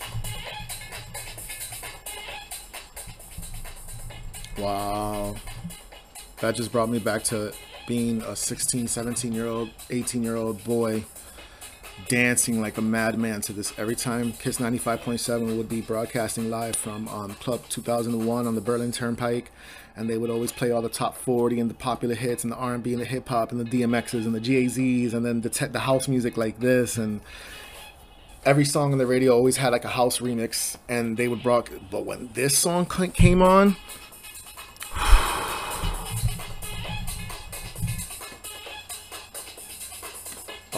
Wow. 4.59 5.37
That 6.43 6.55
just 6.55 6.71
brought 6.71 6.91
me 6.91 6.99
back 6.99 7.25
to 7.25 7.55
being 7.88 8.21
a 8.21 8.37
16, 8.37 8.88
17 8.88 9.33
year 9.33 9.47
old, 9.47 9.71
18 9.88 10.23
year 10.23 10.37
old 10.37 10.62
boy 10.65 11.03
dancing 12.09 12.61
like 12.61 12.79
a 12.79 12.83
madman 12.83 13.41
to 13.43 13.53
this 13.53 13.73
every 13.79 13.97
time 13.97 14.33
Kiss 14.33 14.59
95.7 14.59 15.57
would 15.57 15.69
be 15.69 15.81
broadcasting 15.81 16.51
live 16.51 16.77
from 16.77 17.09
um, 17.09 17.35
Club 17.35 17.63
2001 17.69 18.47
on 18.47 18.55
the 18.55 18.61
Berlin 18.61 18.93
Turnpike, 18.93 19.51
and 19.97 20.09
they 20.09 20.17
would 20.17 20.31
always 20.31 20.53
play 20.53 20.71
all 20.71 20.83
the 20.83 20.89
top 20.89 21.17
40 21.17 21.59
and 21.61 21.71
the 21.71 21.75
popular 21.75 22.15
hits 22.15 22.45
and 22.45 22.53
the 22.53 22.57
R&B 22.57 22.93
and 22.93 23.01
the 23.01 23.07
hip 23.07 23.29
hop 23.29 23.51
and 23.51 23.61
the 23.61 23.65
DMXs 23.65 24.25
and 24.25 24.35
the 24.35 24.41
Jay-Zs 24.41 25.15
and 25.15 25.25
then 25.25 25.41
the 25.41 25.51
te- 25.51 25.67
the 25.67 25.81
house 25.81 26.07
music 26.07 26.37
like 26.37 26.61
this 26.61 26.97
and 26.97 27.21
every 28.45 28.65
song 28.65 28.93
on 28.93 28.99
the 28.99 29.07
radio 29.07 29.33
always 29.33 29.57
had 29.57 29.71
like 29.71 29.85
a 29.85 29.89
house 29.89 30.19
remix 30.19 30.77
and 30.89 31.17
they 31.17 31.29
would 31.29 31.43
broad. 31.43 31.69
But 31.91 32.07
when 32.07 32.31
this 32.35 32.57
song 32.57 32.87
came 32.87 33.43
on. 33.43 33.77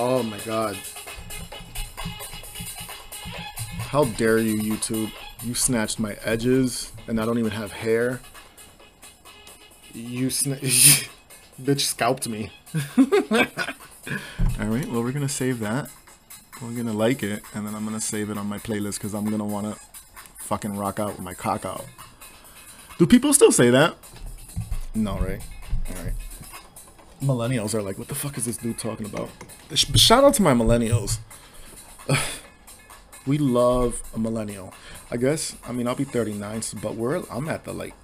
Oh 0.00 0.23
my 0.23 0.38
god. 0.38 0.78
How 3.88 4.04
dare 4.04 4.37
you, 4.37 4.61
YouTube? 4.61 5.11
You 5.42 5.54
snatched 5.54 5.99
my 5.99 6.12
edges, 6.23 6.92
and 7.07 7.18
I 7.18 7.25
don't 7.25 7.38
even 7.38 7.52
have 7.52 7.73
hair. 7.73 8.21
You 9.95 10.26
sna- 10.26 11.09
bitch 11.62 11.80
scalped 11.80 12.28
me. 12.28 12.50
All 12.99 14.66
right, 14.66 14.87
well 14.90 15.02
we're 15.02 15.12
gonna 15.12 15.26
save 15.26 15.61
that. 15.61 15.88
We're 16.61 16.73
gonna 16.73 16.92
like 16.92 17.23
it, 17.23 17.42
and 17.54 17.66
then 17.66 17.75
I'm 17.75 17.87
gonna 17.87 17.99
save 17.99 18.28
it 18.28 18.37
on 18.37 18.47
my 18.47 18.59
playlist 18.59 18.97
because 18.97 19.14
I'm 19.14 19.25
gonna 19.25 19.47
wanna 19.47 19.76
fucking 20.37 20.76
rock 20.76 21.00
out 21.00 21.12
with 21.12 21.21
my 21.21 21.33
cock 21.33 21.64
out. 21.64 21.87
Do 22.99 23.07
people 23.07 23.33
still 23.33 23.52
say 23.52 23.71
that? 23.71 23.97
No, 24.95 25.18
right? 25.18 25.40
All 25.88 26.04
right. 26.04 26.12
Millennials 27.23 27.75
are 27.75 27.80
like, 27.80 27.97
what 27.97 28.09
the 28.09 28.14
fuck 28.14 28.37
is 28.37 28.45
this 28.45 28.59
dude 28.59 28.78
talking 28.78 29.07
about? 29.07 29.30
Shout 29.75 30.25
out 30.25 30.35
to 30.35 30.42
my 30.42 30.52
millennials 30.52 31.21
we 33.28 33.38
love 33.38 34.02
a 34.14 34.18
millennial. 34.18 34.75
I 35.11 35.18
guess. 35.18 35.54
I 35.66 35.73
mean, 35.73 35.87
I'll 35.87 35.94
be 35.94 36.04
39, 36.04 36.62
but 36.82 36.97
we're 36.97 37.23
I'm 37.30 37.49
at 37.49 37.64
the 37.64 37.73
like, 37.73 37.94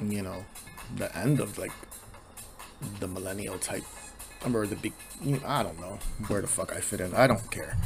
you 0.00 0.22
know, 0.22 0.44
the 0.96 1.14
end 1.16 1.40
of 1.40 1.58
like 1.58 1.72
the 3.00 3.08
millennial 3.08 3.58
type. 3.58 3.84
I'm 4.44 4.54
or 4.54 4.66
the 4.66 4.76
big. 4.76 4.92
You 5.20 5.38
know, 5.38 5.46
I 5.46 5.62
don't 5.64 5.80
know 5.80 5.98
where 6.28 6.40
the 6.40 6.46
fuck 6.46 6.72
I 6.72 6.80
fit 6.80 7.00
in. 7.00 7.14
I 7.14 7.26
don't 7.26 7.50
care. 7.50 7.76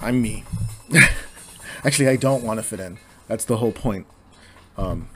I'm 0.00 0.20
me. 0.22 0.44
Actually, 1.84 2.08
I 2.08 2.16
don't 2.16 2.44
want 2.44 2.58
to 2.58 2.62
fit 2.62 2.78
in. 2.78 2.98
That's 3.26 3.44
the 3.44 3.56
whole 3.56 3.72
point. 3.72 4.06
Um, 4.76 5.08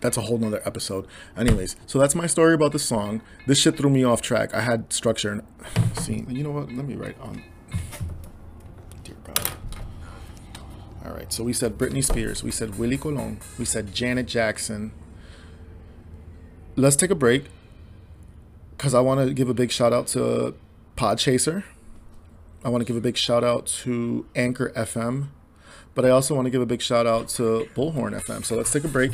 that's 0.00 0.16
a 0.16 0.22
whole 0.22 0.38
nother 0.38 0.62
episode. 0.64 1.06
Anyways, 1.36 1.76
so 1.86 1.98
that's 1.98 2.14
my 2.14 2.26
story 2.26 2.54
about 2.54 2.72
the 2.72 2.78
song. 2.78 3.20
This 3.46 3.58
shit 3.58 3.76
threw 3.76 3.90
me 3.90 4.04
off 4.04 4.22
track. 4.22 4.54
I 4.54 4.60
had 4.60 4.92
structure. 4.92 5.30
And, 5.30 5.42
see, 5.98 6.24
you 6.28 6.42
know 6.42 6.50
what? 6.50 6.72
Let 6.72 6.86
me 6.86 6.94
write 6.94 7.18
on. 7.20 7.42
Dear 9.04 9.16
God. 9.24 9.50
All 11.08 11.14
right. 11.14 11.32
So 11.32 11.42
we 11.42 11.54
said 11.54 11.78
Britney 11.78 12.04
Spears. 12.04 12.42
We 12.42 12.50
said 12.50 12.78
Willie 12.78 12.98
Colon. 12.98 13.40
We 13.58 13.64
said 13.64 13.94
Janet 13.94 14.26
Jackson. 14.26 14.92
Let's 16.76 16.96
take 16.96 17.10
a 17.10 17.14
break 17.14 17.46
because 18.76 18.94
I 18.94 19.00
want 19.00 19.26
to 19.26 19.32
give 19.32 19.48
a 19.48 19.54
big 19.54 19.72
shout 19.72 19.92
out 19.94 20.06
to 20.08 20.54
Podchaser. 20.96 21.64
I 22.62 22.68
want 22.68 22.82
to 22.82 22.84
give 22.84 22.96
a 22.96 23.00
big 23.00 23.16
shout 23.16 23.42
out 23.42 23.66
to 23.84 24.26
Anchor 24.36 24.70
FM. 24.76 25.28
But 25.94 26.04
I 26.04 26.10
also 26.10 26.34
want 26.34 26.44
to 26.44 26.50
give 26.50 26.60
a 26.60 26.66
big 26.66 26.82
shout 26.82 27.06
out 27.06 27.28
to 27.30 27.68
Bullhorn 27.74 28.12
FM. 28.20 28.44
So 28.44 28.56
let's 28.56 28.70
take 28.70 28.84
a 28.84 28.88
break. 28.88 29.12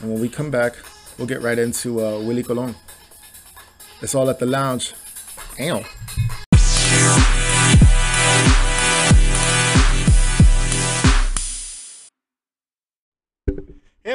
And 0.00 0.10
when 0.10 0.20
we 0.20 0.28
come 0.28 0.50
back, 0.50 0.74
we'll 1.16 1.28
get 1.28 1.42
right 1.42 1.58
into 1.58 2.04
uh, 2.04 2.20
Willie 2.20 2.42
Colon. 2.42 2.74
It's 4.02 4.16
all 4.16 4.28
at 4.28 4.40
the 4.40 4.46
lounge. 4.46 4.94
Ow. 5.60 5.84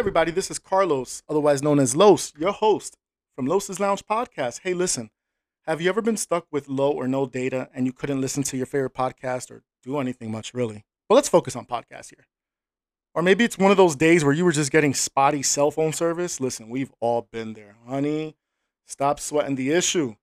Everybody, 0.02 0.32
this 0.32 0.50
is 0.50 0.58
Carlos, 0.58 1.22
otherwise 1.30 1.62
known 1.62 1.78
as 1.78 1.96
Los, 1.96 2.34
your 2.36 2.52
host 2.52 2.98
from 3.36 3.46
Los's 3.46 3.80
Lounge 3.80 4.04
Podcast. 4.04 4.62
Hey, 4.64 4.74
listen, 4.74 5.12
have 5.68 5.80
you 5.80 5.90
ever 5.90 6.02
been 6.02 6.18
stuck 6.18 6.48
with 6.50 6.68
low 6.68 6.90
or 6.90 7.08
no 7.08 7.28
data 7.28 7.70
and 7.72 7.86
you 7.86 7.94
couldn't 7.94 8.20
listen 8.20 8.42
to 8.42 8.58
your 8.58 8.66
favorite 8.66 8.96
podcast 8.96 9.52
or 9.52 9.62
do 9.84 10.00
anything 10.00 10.32
much, 10.32 10.56
really? 10.56 10.86
But 11.08 11.14
let's 11.14 11.30
focus 11.30 11.56
on 11.56 11.68
podcasts 11.68 12.10
here. 12.10 12.26
Or 13.14 13.22
maybe 13.22 13.44
it's 13.44 13.60
one 13.60 13.70
of 13.70 13.78
those 13.78 13.96
days 13.96 14.26
where 14.26 14.34
you 14.34 14.44
were 14.44 14.52
just 14.52 14.72
getting 14.72 14.96
spotty 14.96 15.44
cell 15.44 15.70
phone 15.70 15.94
service. 15.94 16.42
Listen, 16.42 16.68
we've 16.68 16.92
all 17.00 17.28
been 17.32 17.54
there. 17.54 17.76
Honey, 17.88 18.36
stop 18.88 19.20
sweating 19.20 19.54
the 19.54 19.70
issue 19.70 20.16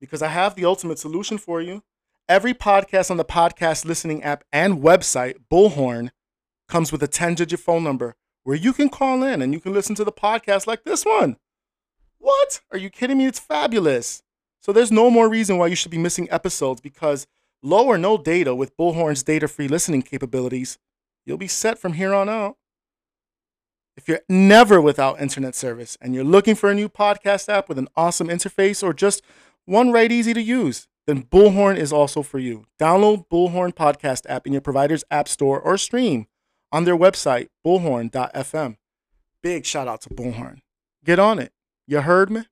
because 0.00 0.22
I 0.22 0.28
have 0.28 0.54
the 0.54 0.64
ultimate 0.64 1.00
solution 1.00 1.38
for 1.38 1.60
you. 1.60 1.82
Every 2.28 2.54
podcast 2.54 3.10
on 3.10 3.16
the 3.16 3.24
podcast 3.24 3.84
listening 3.84 4.22
app 4.22 4.44
and 4.52 4.80
website, 4.80 5.38
Bullhorn, 5.52 6.10
comes 6.68 6.92
with 6.92 7.02
a 7.02 7.08
10 7.08 7.34
digit 7.34 7.58
phone 7.58 7.82
number 7.82 8.14
where 8.44 8.56
you 8.56 8.72
can 8.72 8.88
call 8.88 9.22
in 9.22 9.42
and 9.42 9.52
you 9.52 9.60
can 9.60 9.72
listen 9.72 9.94
to 9.96 10.04
the 10.04 10.12
podcast 10.12 10.66
like 10.66 10.84
this 10.84 11.04
one. 11.04 11.36
What? 12.18 12.60
Are 12.70 12.78
you 12.78 12.90
kidding 12.90 13.18
me? 13.18 13.26
It's 13.26 13.38
fabulous. 13.38 14.22
So 14.60 14.72
there's 14.72 14.92
no 14.92 15.10
more 15.10 15.28
reason 15.28 15.58
why 15.58 15.66
you 15.66 15.76
should 15.76 15.90
be 15.90 15.98
missing 15.98 16.28
episodes 16.30 16.80
because 16.80 17.26
low 17.62 17.86
or 17.86 17.98
no 17.98 18.16
data 18.16 18.54
with 18.54 18.76
Bullhorn's 18.76 19.22
data 19.22 19.48
free 19.48 19.68
listening 19.68 20.02
capabilities, 20.02 20.78
you'll 21.26 21.38
be 21.38 21.48
set 21.48 21.78
from 21.78 21.94
here 21.94 22.14
on 22.14 22.28
out. 22.28 22.56
If 23.96 24.08
you're 24.08 24.20
never 24.28 24.80
without 24.80 25.20
internet 25.20 25.54
service 25.54 25.96
and 26.00 26.14
you're 26.14 26.24
looking 26.24 26.54
for 26.54 26.70
a 26.70 26.74
new 26.74 26.88
podcast 26.88 27.48
app 27.48 27.68
with 27.68 27.78
an 27.78 27.88
awesome 27.96 28.28
interface 28.28 28.82
or 28.82 28.92
just 28.92 29.22
one 29.66 29.92
right 29.92 30.10
easy 30.10 30.34
to 30.34 30.42
use, 30.42 30.88
then 31.06 31.22
Bullhorn 31.22 31.76
is 31.76 31.92
also 31.92 32.22
for 32.22 32.38
you. 32.38 32.64
Download 32.80 33.28
Bullhorn 33.28 33.72
podcast 33.72 34.22
app 34.28 34.46
in 34.46 34.52
your 34.52 34.62
provider's 34.62 35.04
app 35.10 35.28
store 35.28 35.60
or 35.60 35.78
stream 35.78 36.26
on 36.74 36.82
their 36.82 36.96
website, 36.96 37.46
bullhorn.fm. 37.64 38.76
Big 39.44 39.64
shout 39.64 39.86
out 39.86 40.00
to 40.00 40.08
Bullhorn. 40.08 40.58
Get 41.04 41.20
on 41.20 41.38
it. 41.38 41.52
You 41.86 42.00
heard 42.00 42.30
me? 42.32 42.42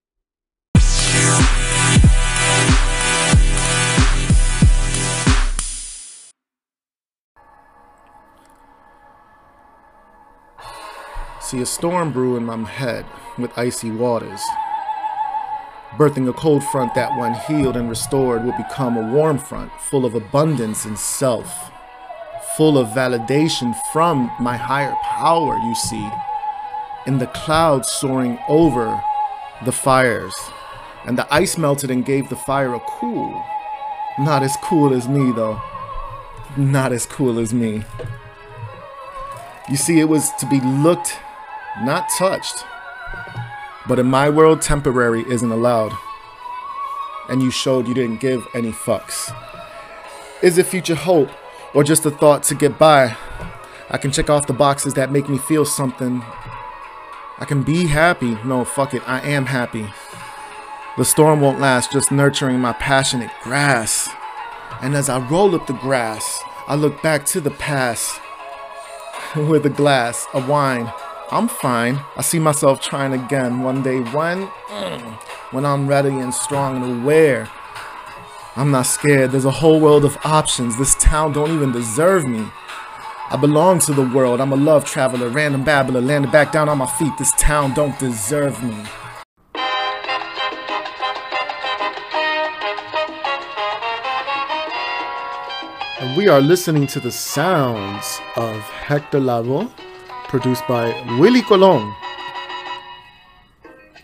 See 11.41 11.61
a 11.61 11.67
storm 11.67 12.13
brew 12.13 12.37
in 12.37 12.45
my 12.45 12.63
head 12.63 13.05
with 13.39 13.51
icy 13.59 13.91
waters. 13.91 14.41
Birthing 15.97 16.29
a 16.29 16.33
cold 16.33 16.63
front 16.63 16.95
that, 16.95 17.19
when 17.19 17.35
healed 17.35 17.77
and 17.77 17.91
restored, 17.91 18.45
will 18.45 18.57
become 18.57 18.97
a 18.97 19.13
warm 19.13 19.39
front 19.39 19.73
full 19.91 20.07
of 20.07 20.15
abundance 20.15 20.85
and 20.85 20.97
self, 20.97 21.72
full 22.57 22.77
of 22.77 22.89
validation 22.89 23.75
from 23.93 24.31
my 24.39 24.57
higher 24.57 24.95
power, 25.03 25.57
you 25.59 25.75
see, 25.75 26.11
in 27.07 27.19
the 27.19 27.27
clouds 27.29 27.89
soaring 27.89 28.39
over 28.49 29.03
the 29.65 29.73
fires. 29.73 30.35
And 31.05 31.19
the 31.19 31.33
ice 31.35 31.59
melted 31.59 31.91
and 31.91 32.05
gave 32.05 32.29
the 32.29 32.37
fire 32.37 32.75
a 32.75 32.81
cool. 32.81 33.45
Not 34.19 34.43
as 34.43 34.57
cool 34.63 34.93
as 34.95 35.09
me, 35.09 35.33
though. 35.33 35.61
Not 36.57 36.93
as 36.93 37.07
cool 37.07 37.39
as 37.39 37.53
me. 37.53 37.83
You 39.69 39.77
see, 39.77 40.01
it 40.01 40.09
was 40.09 40.31
to 40.39 40.47
be 40.47 40.61
looked, 40.61 41.19
not 41.83 42.09
touched. 42.19 42.65
But 43.89 43.99
in 43.99 44.07
my 44.07 44.29
world, 44.29 44.63
temporary 44.63 45.25
isn't 45.29 45.51
allowed. 45.51 45.93
And 47.29 47.43
you 47.43 47.51
showed 47.51 47.89
you 47.89 47.95
didn't 47.95 48.21
give 48.21 48.47
any 48.55 48.71
fucks. 48.71 49.35
Is 50.43 50.59
it 50.59 50.67
future 50.67 50.95
hope 50.95 51.31
or 51.75 51.85
just 51.85 52.07
a 52.07 52.11
thought 52.11 52.43
to 52.45 52.55
get 52.55 52.79
by? 52.79 53.17
I 53.91 53.99
can 53.99 54.11
check 54.11 54.31
off 54.31 54.47
the 54.47 54.53
boxes 54.53 54.95
that 54.95 55.13
make 55.13 55.29
me 55.29 55.39
feel 55.39 55.65
something. 55.65 56.23
I 57.39 57.45
can 57.45 57.63
be 57.63 57.87
happy. 57.87 58.39
No, 58.45 58.65
fuck 58.65 58.95
it, 58.95 59.03
I 59.07 59.21
am 59.21 59.47
happy. 59.47 59.93
The 60.97 61.05
storm 61.05 61.41
won't 61.41 61.61
last, 61.61 61.93
just 61.93 62.13
nurturing 62.13 62.61
my 62.61 62.73
passionate 62.75 63.31
grass. 63.43 64.09
And 64.81 64.95
as 64.95 65.09
I 65.09 65.19
roll 65.29 65.55
up 65.55 65.67
the 65.67 65.73
grass, 65.75 66.43
I 66.69 66.75
look 66.75 67.03
back 67.03 67.25
to 67.27 67.41
the 67.41 67.51
past 67.51 68.21
with 69.37 69.67
a 69.67 69.71
glass 69.71 70.27
of 70.35 70.49
wine. 70.49 70.93
I'm 71.31 71.49
fine. 71.49 71.99
I 72.17 72.23
see 72.23 72.39
myself 72.39 72.81
trying 72.83 73.15
again 73.15 73.61
one 73.61 73.83
day 73.83 74.01
when, 74.01 74.47
mm, 74.47 75.01
when 75.51 75.65
I'm 75.65 75.89
ready 75.89 76.11
and 76.11 76.35
strong 76.35 76.83
and 76.83 77.03
aware. 77.03 77.49
I'm 78.55 78.71
not 78.71 78.83
scared. 78.83 79.33
There's 79.33 79.47
a 79.47 79.51
whole 79.51 79.81
world 79.81 80.05
of 80.05 80.19
options. 80.25 80.77
This 80.77 80.95
town 80.97 81.33
don't 81.33 81.53
even 81.53 81.73
deserve 81.73 82.27
me. 82.27 82.47
I 83.31 83.39
belong 83.41 83.79
to 83.81 83.95
the 83.95 84.07
world. 84.07 84.43
I'm 84.43 84.53
a 84.53 84.57
love 84.57 84.85
traveler, 84.85 85.31
random 85.31 85.65
babbler, 85.65 86.03
landed 86.03 86.31
back 86.31 86.53
down 86.53 86.69
on 86.69 86.77
my 86.77 86.87
feet. 86.87 87.15
This 87.19 87.33
town 87.39 87.73
don't 87.73 87.99
deserve 87.99 88.63
me. 88.63 88.77
And 95.99 96.15
we 96.15 96.29
are 96.29 96.43
listening 96.43 96.87
to 96.89 97.01
the 97.01 97.11
sounds 97.11 98.21
of 98.37 98.61
Hector 98.65 99.19
Lavoe, 99.19 99.71
produced 100.29 100.69
by 100.69 100.93
Willie 101.19 101.41
Colon. 101.41 101.95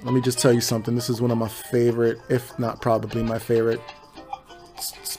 Let 0.04 0.14
me 0.14 0.22
just 0.22 0.38
tell 0.38 0.54
you 0.54 0.62
something. 0.62 0.94
This 0.94 1.10
is 1.10 1.20
one 1.20 1.30
of 1.30 1.36
my 1.36 1.48
favorite, 1.48 2.18
if 2.30 2.58
not 2.58 2.80
probably 2.80 3.22
my 3.22 3.38
favorite 3.38 3.82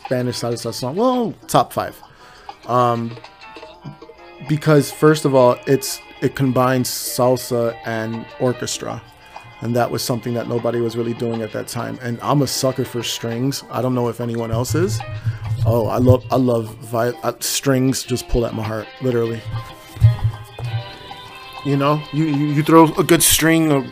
Spanish 0.10 0.38
salsa 0.38 0.74
song. 0.74 0.96
Well, 0.96 1.36
top 1.48 1.72
five. 1.72 2.02
Um, 2.66 3.16
because 4.48 4.90
first 4.92 5.24
of 5.24 5.36
all, 5.36 5.56
it's 5.68 6.02
it 6.22 6.36
combines 6.36 6.90
salsa 6.90 7.78
and 7.86 8.26
orchestra, 8.40 9.04
and 9.62 9.76
that 9.76 9.92
was 9.92 10.02
something 10.02 10.34
that 10.34 10.48
nobody 10.48 10.82
was 10.82 10.98
really 10.98 11.14
doing 11.14 11.44
at 11.44 11.52
that 11.52 11.68
time. 11.68 12.00
And 12.02 12.20
I'm 12.24 12.42
a 12.42 12.48
sucker 12.48 12.86
for 12.86 13.04
strings. 13.04 13.64
I 13.70 13.84
don't 13.84 13.94
know 13.94 14.08
if 14.10 14.20
anyone 14.20 14.50
else 14.50 14.74
is. 14.74 15.00
Oh, 15.64 15.86
I 15.86 15.98
love 15.98 16.26
I 16.32 16.38
love 16.38 16.74
vi- 16.78 17.14
uh, 17.22 17.34
strings. 17.40 18.02
Just 18.02 18.28
pull 18.30 18.48
at 18.48 18.56
my 18.56 18.64
heart, 18.64 18.88
literally. 19.04 19.40
You 21.68 21.78
know, 21.78 22.02
you 22.14 22.26
you, 22.26 22.46
you 22.48 22.64
throw 22.64 22.86
a 22.96 23.04
good 23.04 23.22
string 23.22 23.72
of 23.72 23.86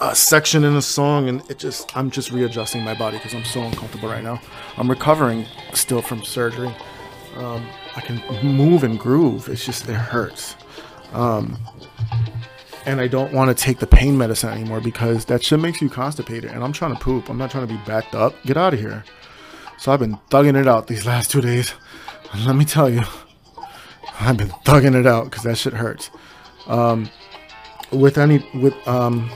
a 0.00 0.14
section 0.14 0.64
in 0.64 0.76
a 0.76 0.82
song, 0.82 1.28
and 1.28 1.48
it 1.50 1.58
just 1.58 1.96
I'm 1.96 2.10
just 2.10 2.30
readjusting 2.30 2.82
my 2.82 2.94
body 2.94 3.16
because 3.16 3.34
I'm 3.34 3.44
so 3.44 3.62
uncomfortable 3.62 4.08
right 4.08 4.22
now. 4.22 4.40
I'm 4.76 4.88
recovering 4.88 5.46
still 5.72 6.02
from 6.02 6.24
surgery. 6.24 6.74
Um, 7.36 7.66
I 7.96 8.00
can 8.00 8.22
move 8.44 8.84
and 8.84 8.98
groove. 8.98 9.48
It's 9.48 9.64
just 9.64 9.88
it 9.88 9.94
hurts. 9.94 10.56
Um, 11.12 11.58
and 12.86 13.00
I 13.00 13.08
don't 13.08 13.32
want 13.32 13.56
to 13.56 13.60
take 13.62 13.78
the 13.78 13.86
pain 13.86 14.16
medicine 14.16 14.50
anymore 14.50 14.80
because 14.80 15.24
that 15.26 15.42
shit 15.42 15.60
makes 15.60 15.80
you 15.80 15.88
constipated. 15.90 16.50
And 16.50 16.64
I'm 16.64 16.72
trying 16.72 16.94
to 16.94 17.00
poop. 17.00 17.28
I'm 17.28 17.38
not 17.38 17.50
trying 17.50 17.66
to 17.66 17.72
be 17.72 17.80
backed 17.84 18.14
up. 18.14 18.34
Get 18.44 18.56
out 18.56 18.74
of 18.74 18.80
here. 18.80 19.04
So 19.78 19.92
I've 19.92 20.00
been 20.00 20.16
thugging 20.30 20.58
it 20.60 20.66
out 20.66 20.86
these 20.86 21.06
last 21.06 21.30
two 21.30 21.40
days. 21.40 21.74
And 22.32 22.46
let 22.46 22.56
me 22.56 22.64
tell 22.64 22.88
you, 22.88 23.02
I've 24.20 24.36
been 24.36 24.48
thugging 24.48 24.98
it 24.98 25.06
out 25.06 25.24
because 25.24 25.44
that 25.44 25.58
shit 25.58 25.74
hurts. 25.74 26.10
Um, 26.66 27.10
with 27.90 28.18
any 28.18 28.44
with 28.54 28.74
um. 28.86 29.30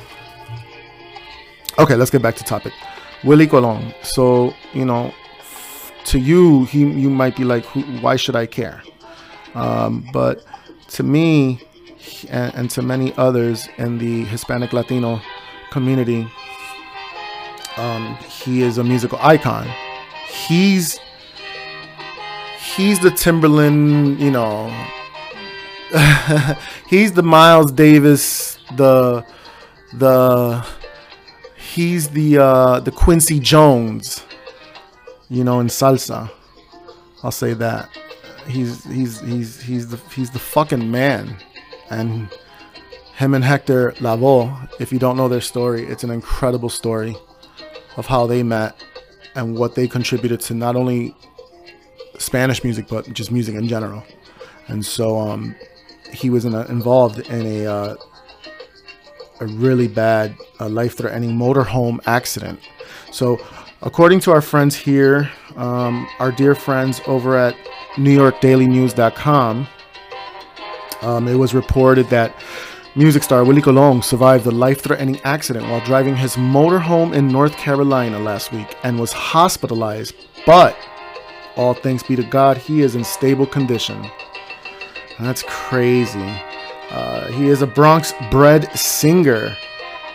Okay, 1.79 1.95
let's 1.97 2.11
get 2.11 2.23
back 2.23 2.37
to 2.37 2.45
topic. 2.45 2.73
Willie 3.25 3.47
Colon. 3.47 3.95
So 4.03 4.55
you 4.73 4.85
know, 4.85 5.13
to 6.07 6.19
you, 6.19 6.65
he 6.67 6.81
you 6.81 7.11
might 7.11 7.37
be 7.37 7.45
like, 7.45 7.65
why 8.03 8.17
should 8.17 8.37
I 8.37 8.47
care? 8.47 8.83
Um, 9.55 10.07
but 10.13 10.45
to 10.89 11.03
me, 11.03 11.61
and, 12.29 12.55
and 12.55 12.71
to 12.71 12.83
many 12.83 13.15
others 13.17 13.69
in 13.79 13.99
the 13.99 14.25
Hispanic 14.25 14.73
Latino 14.73 15.21
community, 15.71 16.29
um, 17.77 18.17
he 18.17 18.63
is 18.63 18.79
a 18.79 18.85
musical 18.85 19.19
icon. 19.23 19.69
He's 20.29 20.99
he's 22.75 22.99
the 23.01 23.11
Timbaland, 23.11 24.19
you 24.19 24.31
know. 24.31 24.69
he's 26.89 27.13
the 27.13 27.23
Miles 27.23 27.73
Davis, 27.73 28.59
the 28.77 29.25
the 29.95 30.67
he's 31.73 32.11
the 32.11 32.39
uh, 32.39 32.81
the 32.81 32.91
Quincy 32.91 33.41
Jones, 33.41 34.25
you 35.29 35.45
know, 35.45 35.61
in 35.61 35.69
salsa. 35.69 36.31
I'll 37.23 37.31
say 37.31 37.55
that. 37.55 37.89
He's 38.47 38.85
he's 38.85 39.21
he's 39.21 39.61
he's 39.61 39.89
the 39.89 39.97
he's 40.15 40.31
the 40.31 40.39
fucking 40.39 40.91
man, 40.91 41.37
and 41.91 42.29
him 43.15 43.35
and 43.35 43.45
Hector 43.45 43.93
Lavoe. 43.93 44.69
If 44.81 44.93
you 44.93 44.99
don't 44.99 45.17
know 45.17 45.29
their 45.29 45.41
story, 45.41 45.85
it's 45.85 46.05
an 46.05 46.11
incredible 46.11 46.69
story 46.69 47.17
of 47.97 48.07
how 48.07 48.27
they 48.27 48.43
met 48.43 48.75
and 49.35 49.57
what 49.57 49.75
they 49.75 49.89
contributed 49.89 50.41
to 50.41 50.55
not 50.55 50.77
only 50.77 51.15
Spanish 52.19 52.63
music 52.65 52.87
but 52.89 53.11
just 53.13 53.31
music 53.31 53.55
in 53.55 53.69
general. 53.69 54.03
And 54.69 54.85
so 54.85 55.19
um, 55.19 55.55
he 56.13 56.31
was 56.31 56.45
in 56.45 56.55
a, 56.55 56.65
involved 56.67 57.19
in 57.31 57.47
a 57.47 57.67
uh, 57.67 57.95
a 59.43 59.47
really 59.47 59.89
bad, 59.89 60.37
uh, 60.61 60.69
life-threatening 60.69 61.37
motorhome 61.37 61.99
accident. 62.07 62.61
So, 63.11 63.45
according 63.83 64.21
to 64.21 64.31
our 64.31 64.41
friends 64.41 64.77
here, 64.77 65.31
um, 65.57 66.09
our 66.21 66.31
dear 66.31 66.55
friends 66.55 67.01
over 67.07 67.37
at 67.37 67.57
NewYorkDailyNews.com, 67.97 69.67
um, 71.03 71.29
it 71.29 71.35
was 71.35 71.55
reported 71.55 72.09
that 72.11 72.35
Music 72.95 73.23
star 73.23 73.43
Willie 73.43 73.63
Colon 73.63 74.03
survived 74.03 74.47
a 74.47 74.51
life 74.51 74.83
threatening 74.83 75.19
accident 75.25 75.67
while 75.67 75.81
driving 75.81 76.15
his 76.15 76.37
motorhome 76.37 77.15
in 77.15 77.27
North 77.27 77.57
Carolina 77.57 78.19
last 78.19 78.53
week 78.53 78.77
and 78.85 79.01
was 79.01 79.13
hospitalized, 79.13 80.15
but 80.45 80.77
all 81.57 81.75
thanks 81.75 82.03
be 82.03 82.17
to 82.17 82.23
God, 82.23 82.59
he 82.59 82.83
is 82.83 82.95
in 82.95 83.03
stable 83.03 83.47
condition. 83.47 84.07
That's 85.19 85.43
crazy. 85.43 86.52
Uh, 86.93 87.27
he 87.29 87.49
is 87.49 87.63
a 87.63 87.67
Bronx 87.67 88.13
bred 88.31 88.71
singer, 88.79 89.57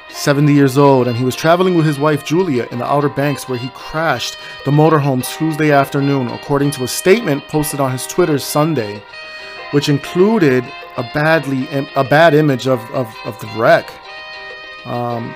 70 0.10 0.54
years 0.54 0.78
old, 0.78 1.08
and 1.08 1.18
he 1.18 1.26
was 1.26 1.36
traveling 1.36 1.74
with 1.74 1.88
his 1.88 1.98
wife 1.98 2.24
Julia 2.24 2.68
in 2.70 2.78
the 2.78 2.86
Outer 2.86 3.10
Banks 3.10 3.50
where 3.50 3.58
he 3.58 3.70
crashed 3.70 4.38
the 4.64 4.70
motorhome 4.70 5.28
Tuesday 5.28 5.72
afternoon, 5.72 6.28
according 6.28 6.70
to 6.72 6.84
a 6.84 6.88
statement 6.88 7.48
posted 7.48 7.80
on 7.80 7.92
his 7.92 8.06
Twitter 8.06 8.38
Sunday, 8.38 9.02
which 9.72 9.90
included 9.90 10.64
a 10.98 11.04
badly 11.16 11.68
a 11.96 12.04
bad 12.04 12.36
image 12.36 12.68
of, 12.68 12.80
of, 12.92 13.12
of 13.26 13.40
the 13.40 13.48
wreck. 13.58 13.92
Um, 14.86 15.36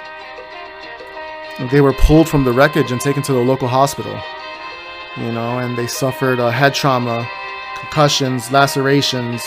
they 1.72 1.82
were 1.82 1.94
pulled 1.94 2.30
from 2.30 2.44
the 2.44 2.52
wreckage 2.52 2.92
and 2.92 3.02
taken 3.02 3.24
to 3.24 3.34
the 3.34 3.40
local 3.40 3.68
hospital, 3.68 4.16
you 5.18 5.32
know, 5.32 5.58
and 5.58 5.76
they 5.76 5.88
suffered 5.88 6.38
a 6.38 6.52
head 6.52 6.76
trauma, 6.76 7.28
concussions, 7.80 8.52
lacerations 8.52 9.42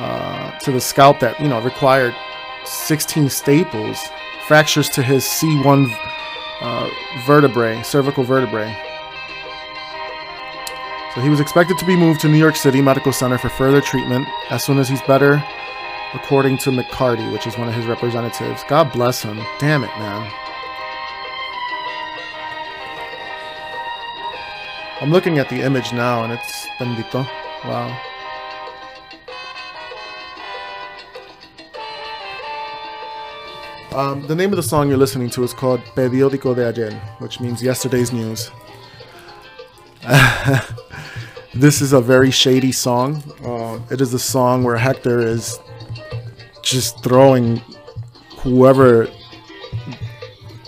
uh, 0.00 0.58
to 0.60 0.72
the 0.72 0.80
scalp 0.80 1.20
that 1.20 1.38
you 1.40 1.48
know 1.48 1.60
required 1.60 2.14
16 2.64 3.28
staples, 3.28 3.98
fractures 4.46 4.88
to 4.90 5.02
his 5.02 5.24
C1 5.24 5.94
uh, 6.60 6.88
vertebrae, 7.26 7.82
cervical 7.82 8.24
vertebrae. 8.24 8.74
So 11.14 11.20
he 11.20 11.28
was 11.28 11.40
expected 11.40 11.76
to 11.78 11.84
be 11.84 11.96
moved 11.96 12.20
to 12.20 12.28
New 12.28 12.38
York 12.38 12.56
City 12.56 12.80
Medical 12.80 13.12
Center 13.12 13.36
for 13.36 13.48
further 13.48 13.80
treatment 13.80 14.26
as 14.48 14.64
soon 14.64 14.78
as 14.78 14.88
he's 14.88 15.02
better, 15.02 15.42
according 16.14 16.56
to 16.58 16.70
McCarty, 16.70 17.30
which 17.32 17.46
is 17.46 17.58
one 17.58 17.68
of 17.68 17.74
his 17.74 17.86
representatives. 17.86 18.64
God 18.68 18.92
bless 18.92 19.22
him. 19.22 19.38
Damn 19.58 19.84
it, 19.84 19.90
man. 19.98 20.32
I'm 25.02 25.10
looking 25.10 25.38
at 25.38 25.48
the 25.48 25.60
image 25.62 25.92
now 25.92 26.24
and 26.24 26.32
it's 26.32 26.68
bendito. 26.78 27.28
Wow. 27.64 28.09
Um, 33.92 34.24
the 34.28 34.36
name 34.36 34.50
of 34.50 34.56
the 34.56 34.62
song 34.62 34.88
you're 34.88 34.96
listening 34.96 35.30
to 35.30 35.42
is 35.42 35.52
called 35.52 35.80
Periódico 35.96 36.54
de 36.54 36.64
Ayer, 36.64 36.92
which 37.18 37.40
means 37.40 37.60
yesterday's 37.60 38.12
news. 38.12 38.52
this 41.54 41.82
is 41.82 41.92
a 41.92 42.00
very 42.00 42.30
shady 42.30 42.70
song. 42.70 43.20
Uh, 43.44 43.80
it 43.90 44.00
is 44.00 44.14
a 44.14 44.18
song 44.18 44.62
where 44.62 44.76
Hector 44.76 45.18
is 45.18 45.58
just 46.62 47.02
throwing 47.02 47.60
whoever 48.38 49.08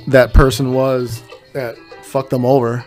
that 0.09 0.35
person 0.35 0.75
was 0.75 1.23
that 1.53 1.77
fucked 2.03 2.31
them 2.31 2.45
over. 2.45 2.85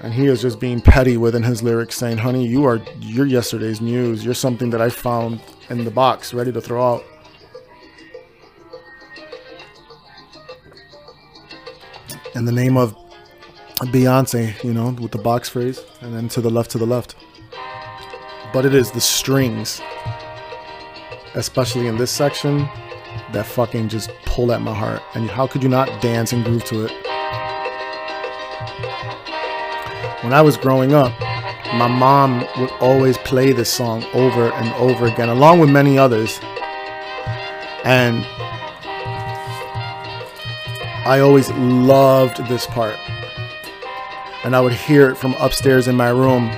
And 0.00 0.14
he 0.14 0.26
is 0.26 0.40
just 0.40 0.58
being 0.58 0.80
petty 0.80 1.18
within 1.18 1.42
his 1.42 1.62
lyrics, 1.62 1.96
saying, 1.96 2.16
Honey, 2.16 2.46
you 2.46 2.64
are 2.64 2.80
you're 2.98 3.26
yesterday's 3.26 3.82
news. 3.82 4.24
You're 4.24 4.32
something 4.32 4.70
that 4.70 4.80
I 4.80 4.88
found 4.88 5.42
in 5.68 5.84
the 5.84 5.90
box, 5.90 6.32
ready 6.32 6.50
to 6.52 6.62
throw 6.62 6.94
out. 6.94 7.04
In 12.34 12.46
the 12.46 12.52
name 12.52 12.76
of 12.76 12.96
Beyonce, 13.92 14.60
you 14.64 14.74
know, 14.74 14.90
with 15.00 15.12
the 15.12 15.18
box 15.18 15.48
phrase, 15.48 15.80
and 16.00 16.12
then 16.12 16.28
to 16.30 16.40
the 16.40 16.50
left, 16.50 16.72
to 16.72 16.78
the 16.78 16.86
left. 16.86 17.14
But 18.52 18.66
it 18.66 18.74
is 18.74 18.90
the 18.90 19.00
strings, 19.00 19.80
especially 21.34 21.86
in 21.86 21.96
this 21.96 22.10
section, 22.10 22.68
that 23.32 23.46
fucking 23.46 23.88
just 23.88 24.10
pull 24.24 24.50
at 24.50 24.62
my 24.62 24.74
heart. 24.74 25.00
And 25.14 25.30
how 25.30 25.46
could 25.46 25.62
you 25.62 25.68
not 25.68 26.02
dance 26.02 26.32
and 26.32 26.44
groove 26.44 26.64
to 26.64 26.86
it? 26.86 26.90
When 30.24 30.32
I 30.32 30.42
was 30.42 30.56
growing 30.56 30.92
up, 30.92 31.12
my 31.74 31.86
mom 31.86 32.44
would 32.58 32.72
always 32.80 33.16
play 33.18 33.52
this 33.52 33.70
song 33.72 34.02
over 34.12 34.52
and 34.52 34.74
over 34.74 35.06
again, 35.06 35.28
along 35.28 35.60
with 35.60 35.70
many 35.70 35.98
others. 35.98 36.40
And 37.84 38.26
I 41.06 41.20
always 41.20 41.50
loved 41.52 42.38
this 42.48 42.66
part 42.66 42.98
and 44.44 44.54
I 44.54 44.60
would 44.60 44.74
hear 44.74 45.10
it 45.10 45.16
from 45.16 45.34
upstairs 45.40 45.88
in 45.88 45.96
my 45.96 46.10
room, 46.10 46.50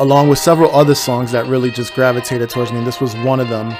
along 0.00 0.28
with 0.28 0.38
several 0.38 0.74
other 0.74 0.96
songs 0.96 1.30
that 1.30 1.46
really 1.46 1.70
just 1.70 1.94
gravitated 1.94 2.50
towards 2.50 2.72
me. 2.72 2.82
This 2.84 3.00
was 3.00 3.14
one 3.18 3.38
of 3.38 3.48
them. 3.48 3.72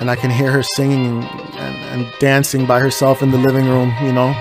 And 0.00 0.10
I 0.10 0.16
can 0.16 0.30
hear 0.30 0.50
her 0.50 0.62
singing 0.62 1.22
and, 1.22 2.02
and 2.02 2.12
dancing 2.18 2.66
by 2.66 2.80
herself 2.80 3.22
in 3.22 3.30
the 3.30 3.36
living 3.38 3.66
room, 3.66 3.94
you 4.02 4.12
know, 4.12 4.34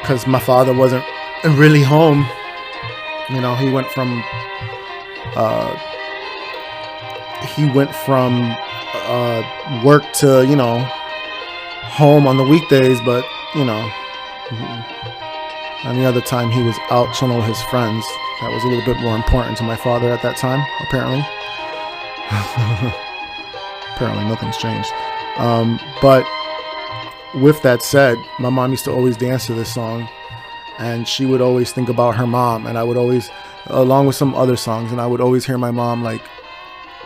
because 0.00 0.24
um, 0.24 0.32
my 0.32 0.40
father 0.40 0.72
wasn't 0.72 1.04
really 1.44 1.82
home. 1.82 2.26
You 3.28 3.40
know, 3.42 3.54
he 3.54 3.70
went 3.70 3.88
from 3.88 4.24
uh, 5.36 5.76
he 7.54 7.70
went 7.70 7.94
from 7.94 8.56
uh, 8.94 9.82
work 9.84 10.10
to 10.14 10.46
you 10.46 10.56
know 10.56 10.88
home 11.96 12.26
on 12.26 12.36
the 12.36 12.44
weekdays, 12.44 13.00
but 13.00 13.24
you 13.54 13.64
know. 13.64 13.90
And 15.84 15.98
the 15.98 16.04
other 16.04 16.20
time 16.20 16.50
he 16.50 16.62
was 16.62 16.76
out 16.90 17.14
chilling 17.14 17.36
with 17.36 17.46
his 17.46 17.62
friends. 17.64 18.04
That 18.40 18.52
was 18.52 18.62
a 18.64 18.68
little 18.68 18.84
bit 18.84 19.00
more 19.00 19.16
important 19.16 19.56
to 19.58 19.64
my 19.64 19.76
father 19.76 20.10
at 20.10 20.20
that 20.22 20.36
time, 20.36 20.60
apparently. 20.86 21.24
apparently, 23.94 24.24
nothing's 24.24 24.58
changed. 24.58 24.90
Um, 25.38 25.80
but 26.02 26.26
with 27.36 27.62
that 27.62 27.82
said, 27.82 28.18
my 28.38 28.50
mom 28.50 28.72
used 28.72 28.84
to 28.84 28.90
always 28.90 29.16
dance 29.16 29.46
to 29.46 29.54
this 29.54 29.72
song, 29.72 30.06
and 30.78 31.08
she 31.08 31.24
would 31.24 31.40
always 31.40 31.72
think 31.72 31.88
about 31.88 32.16
her 32.16 32.26
mom, 32.26 32.66
and 32.66 32.76
I 32.76 32.82
would 32.82 32.98
always, 32.98 33.30
along 33.66 34.06
with 34.06 34.16
some 34.16 34.34
other 34.34 34.56
songs, 34.56 34.92
and 34.92 35.00
I 35.00 35.06
would 35.06 35.22
always 35.22 35.46
hear 35.46 35.56
my 35.56 35.70
mom 35.70 36.02
like 36.02 36.22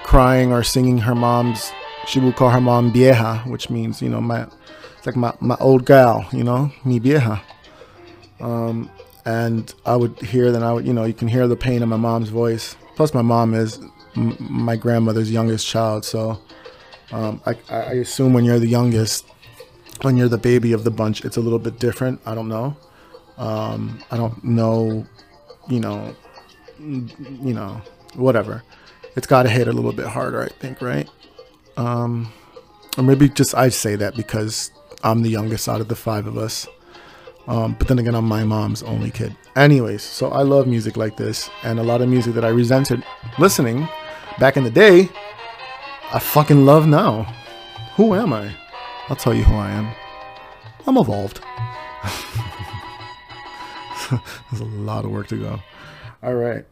crying 0.02 0.52
or 0.52 0.64
singing 0.64 0.98
her 0.98 1.14
mom's. 1.14 1.70
She 2.06 2.18
would 2.18 2.34
call 2.34 2.50
her 2.50 2.60
mom 2.60 2.92
vieja, 2.92 3.38
which 3.46 3.70
means 3.70 4.02
you 4.02 4.08
know 4.08 4.20
my, 4.20 4.46
it's 5.00 5.06
like 5.06 5.16
my 5.16 5.32
my 5.40 5.56
old 5.60 5.86
gal, 5.86 6.26
you 6.30 6.44
know, 6.44 6.70
mi 6.84 6.98
vieja. 6.98 7.40
Um, 8.38 8.90
and 9.24 9.72
I 9.86 9.96
would 9.96 10.18
hear, 10.20 10.52
then 10.52 10.62
I 10.62 10.74
would, 10.74 10.86
you 10.86 10.92
know, 10.92 11.04
you 11.04 11.14
can 11.14 11.26
hear 11.26 11.48
the 11.48 11.56
pain 11.56 11.82
in 11.82 11.88
my 11.88 11.96
mom's 11.96 12.28
voice. 12.28 12.76
Plus, 12.96 13.14
my 13.14 13.22
mom 13.22 13.54
is 13.54 13.78
m- 14.14 14.36
my 14.38 14.76
grandmother's 14.76 15.32
youngest 15.32 15.66
child, 15.66 16.04
so 16.04 16.38
um, 17.12 17.40
I, 17.46 17.56
I 17.70 17.92
assume 17.94 18.34
when 18.34 18.44
you're 18.44 18.58
the 18.58 18.68
youngest, 18.68 19.24
when 20.02 20.18
you're 20.18 20.28
the 20.28 20.36
baby 20.36 20.74
of 20.74 20.84
the 20.84 20.90
bunch, 20.90 21.24
it's 21.24 21.38
a 21.38 21.40
little 21.40 21.58
bit 21.58 21.78
different. 21.78 22.20
I 22.26 22.34
don't 22.34 22.48
know. 22.48 22.76
Um, 23.38 24.00
I 24.10 24.18
don't 24.18 24.44
know, 24.44 25.06
you 25.70 25.80
know, 25.80 26.14
you 26.78 27.54
know, 27.54 27.80
whatever. 28.16 28.62
It's 29.16 29.26
got 29.26 29.44
to 29.44 29.48
hit 29.48 29.66
a 29.66 29.72
little 29.72 29.94
bit 29.94 30.06
harder, 30.06 30.42
I 30.42 30.48
think, 30.48 30.82
right? 30.82 31.08
Um, 31.78 32.30
or 32.98 33.02
maybe 33.02 33.30
just 33.30 33.54
I 33.54 33.70
say 33.70 33.96
that 33.96 34.14
because 34.14 34.70
I'm 35.02 35.22
the 35.22 35.30
youngest 35.30 35.68
out 35.68 35.80
of 35.80 35.88
the 35.88 35.96
five 35.96 36.26
of 36.26 36.36
us. 36.36 36.66
Um, 37.46 37.74
but 37.78 37.88
then 37.88 37.98
again, 37.98 38.14
I'm 38.14 38.26
my 38.26 38.44
mom's 38.44 38.82
only 38.82 39.10
kid. 39.10 39.34
Anyways, 39.56 40.02
so 40.02 40.28
I 40.28 40.42
love 40.42 40.66
music 40.66 40.96
like 40.96 41.16
this, 41.16 41.50
and 41.64 41.80
a 41.80 41.82
lot 41.82 42.00
of 42.02 42.08
music 42.08 42.34
that 42.34 42.44
I 42.44 42.48
resented 42.48 43.02
listening 43.38 43.88
back 44.38 44.56
in 44.56 44.64
the 44.64 44.70
day, 44.70 45.08
I 46.12 46.18
fucking 46.18 46.64
love 46.64 46.86
now. 46.86 47.24
Who 47.96 48.14
am 48.14 48.32
I? 48.32 48.54
I'll 49.08 49.16
tell 49.16 49.34
you 49.34 49.42
who 49.42 49.54
I 49.54 49.70
am. 49.70 49.92
I'm 50.86 50.96
evolved. 50.96 51.40
There's 54.50 54.60
a 54.60 54.64
lot 54.64 55.04
of 55.04 55.10
work 55.10 55.28
to 55.28 55.36
go. 55.36 55.60
All 56.22 56.34
right. 56.34 56.64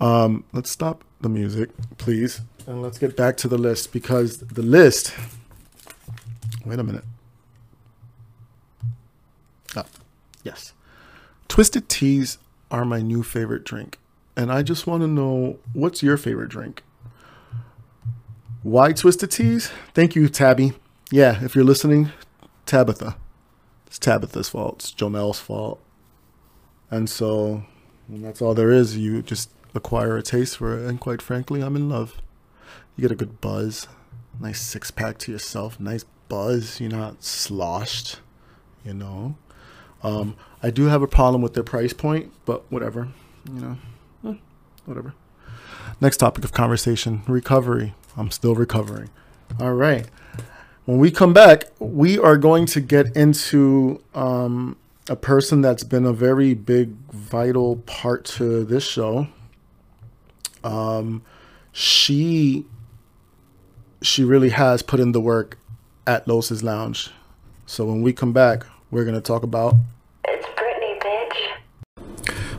Um, 0.00 0.44
let's 0.52 0.70
stop 0.70 1.04
the 1.20 1.28
music, 1.28 1.70
please, 1.98 2.40
and 2.66 2.82
let's 2.82 2.98
get 2.98 3.16
back 3.16 3.36
to 3.38 3.48
the 3.48 3.58
list 3.58 3.92
because 3.92 4.38
the 4.38 4.62
list. 4.62 5.14
Wait 6.64 6.78
a 6.78 6.82
minute. 6.82 7.04
Oh. 9.76 9.84
Yes. 10.42 10.72
Twisted 11.48 11.88
teas 11.88 12.38
are 12.70 12.84
my 12.84 13.00
new 13.00 13.22
favorite 13.22 13.64
drink. 13.64 13.98
And 14.36 14.50
I 14.50 14.62
just 14.62 14.86
want 14.86 15.02
to 15.02 15.08
know 15.08 15.58
what's 15.72 16.02
your 16.02 16.16
favorite 16.16 16.48
drink? 16.48 16.82
Why 18.62 18.92
twisted 18.92 19.30
teas? 19.30 19.70
Thank 19.92 20.14
you, 20.14 20.28
Tabby. 20.28 20.72
Yeah, 21.10 21.44
if 21.44 21.54
you're 21.54 21.64
listening, 21.64 22.10
Tabitha. 22.64 23.16
It's 23.86 23.98
Tabitha's 23.98 24.48
fault. 24.48 24.76
It's 24.76 24.92
Jonel's 24.92 25.38
fault. 25.38 25.80
And 26.90 27.10
so 27.10 27.64
and 28.08 28.24
that's 28.24 28.42
all 28.42 28.54
there 28.54 28.70
is. 28.70 28.96
You 28.96 29.22
just 29.22 29.50
acquire 29.74 30.16
a 30.16 30.22
taste 30.22 30.58
for 30.58 30.76
it. 30.76 30.86
And 30.86 31.00
quite 31.00 31.22
frankly, 31.22 31.62
I'm 31.62 31.76
in 31.76 31.88
love. 31.88 32.20
You 32.96 33.02
get 33.02 33.12
a 33.12 33.16
good 33.16 33.40
buzz. 33.40 33.88
Nice 34.40 34.60
six 34.60 34.90
pack 34.90 35.18
to 35.18 35.32
yourself. 35.32 35.80
Nice 35.80 36.04
buzz. 36.28 36.80
You're 36.80 36.90
not 36.90 37.24
sloshed, 37.24 38.20
you 38.84 38.94
know. 38.94 39.36
Um, 40.02 40.36
I 40.62 40.70
do 40.70 40.86
have 40.86 41.02
a 41.02 41.06
problem 41.06 41.42
with 41.42 41.54
their 41.54 41.62
price 41.62 41.92
point, 41.92 42.32
but 42.44 42.70
whatever, 42.70 43.08
you 43.52 43.60
know, 43.60 44.30
eh, 44.30 44.34
whatever. 44.84 45.14
Next 46.00 46.16
topic 46.18 46.44
of 46.44 46.52
conversation: 46.52 47.22
recovery. 47.26 47.94
I'm 48.16 48.30
still 48.30 48.54
recovering. 48.54 49.10
All 49.60 49.74
right. 49.74 50.06
When 50.84 50.98
we 50.98 51.10
come 51.10 51.32
back, 51.32 51.64
we 51.78 52.18
are 52.18 52.36
going 52.36 52.66
to 52.66 52.80
get 52.80 53.16
into 53.16 54.02
um, 54.14 54.76
a 55.08 55.16
person 55.16 55.60
that's 55.60 55.84
been 55.84 56.04
a 56.04 56.12
very 56.12 56.54
big, 56.54 56.90
vital 57.12 57.76
part 57.76 58.24
to 58.24 58.64
this 58.64 58.84
show. 58.86 59.28
Um, 60.64 61.22
she 61.72 62.66
she 64.00 64.24
really 64.24 64.50
has 64.50 64.82
put 64.82 64.98
in 64.98 65.12
the 65.12 65.20
work 65.20 65.58
at 66.06 66.26
Los's 66.26 66.62
Lounge. 66.62 67.10
So 67.66 67.84
when 67.84 68.02
we 68.02 68.12
come 68.12 68.32
back, 68.32 68.66
we're 68.90 69.04
gonna 69.04 69.20
talk 69.20 69.42
about. 69.42 69.76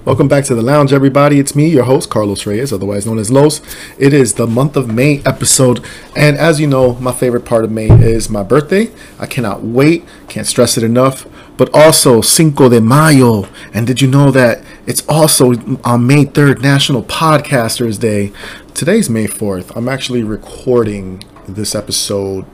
Welcome 0.05 0.27
back 0.27 0.43
to 0.45 0.55
the 0.55 0.61
lounge, 0.61 0.91
everybody. 0.91 1.39
It's 1.39 1.55
me, 1.55 1.69
your 1.69 1.85
host, 1.85 2.09
Carlos 2.09 2.45
Reyes, 2.45 2.73
otherwise 2.73 3.05
known 3.05 3.19
as 3.19 3.31
Los. 3.31 3.61
It 3.97 4.13
is 4.13 4.33
the 4.33 4.45
month 4.45 4.75
of 4.75 4.93
May 4.93 5.21
episode, 5.25 5.81
and 6.13 6.35
as 6.35 6.59
you 6.59 6.67
know, 6.67 6.95
my 6.95 7.13
favorite 7.13 7.45
part 7.45 7.63
of 7.63 7.71
May 7.71 7.87
is 7.89 8.29
my 8.29 8.43
birthday. 8.43 8.91
I 9.17 9.27
cannot 9.27 9.63
wait, 9.63 10.03
can't 10.27 10.45
stress 10.45 10.77
it 10.77 10.83
enough. 10.83 11.25
But 11.55 11.73
also 11.73 12.19
Cinco 12.19 12.67
de 12.67 12.81
Mayo, 12.81 13.47
and 13.73 13.87
did 13.87 14.01
you 14.01 14.09
know 14.09 14.29
that 14.31 14.61
it's 14.85 15.07
also 15.07 15.53
on 15.85 16.05
May 16.05 16.25
3rd, 16.25 16.61
National 16.61 17.03
Podcasters 17.03 17.97
Day? 17.97 18.33
Today's 18.73 19.09
May 19.09 19.27
4th. 19.27 19.71
I'm 19.73 19.87
actually 19.87 20.23
recording 20.23 21.23
this 21.47 21.73
episode 21.73 22.45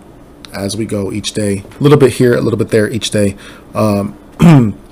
as 0.53 0.77
we 0.77 0.85
go 0.85 1.11
each 1.11 1.33
day, 1.33 1.63
a 1.79 1.81
little 1.81 1.97
bit 1.97 2.13
here, 2.13 2.35
a 2.35 2.41
little 2.41 2.59
bit 2.59 2.69
there 2.69 2.87
each 2.87 3.09
day. 3.09 3.35
Um, 3.73 4.15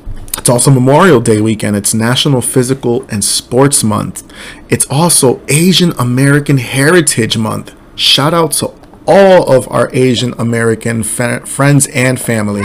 It's 0.48 0.54
also 0.54 0.72
Memorial 0.72 1.20
Day 1.20 1.42
weekend. 1.42 1.76
It's 1.76 1.94
National 1.94 2.40
Physical 2.40 3.06
and 3.10 3.22
Sports 3.22 3.84
Month. 3.84 4.24
It's 4.70 4.88
also 4.90 5.42
Asian 5.50 5.92
American 6.00 6.58
Heritage 6.58 7.38
Month. 7.38 7.76
Shout 7.98 8.34
out 8.34 8.54
to 8.54 8.72
all 9.06 9.52
of 9.52 9.70
our 9.70 9.90
Asian 9.92 10.34
American 10.40 11.04
fa- 11.04 11.46
friends 11.46 11.88
and 11.88 12.18
family. 12.18 12.62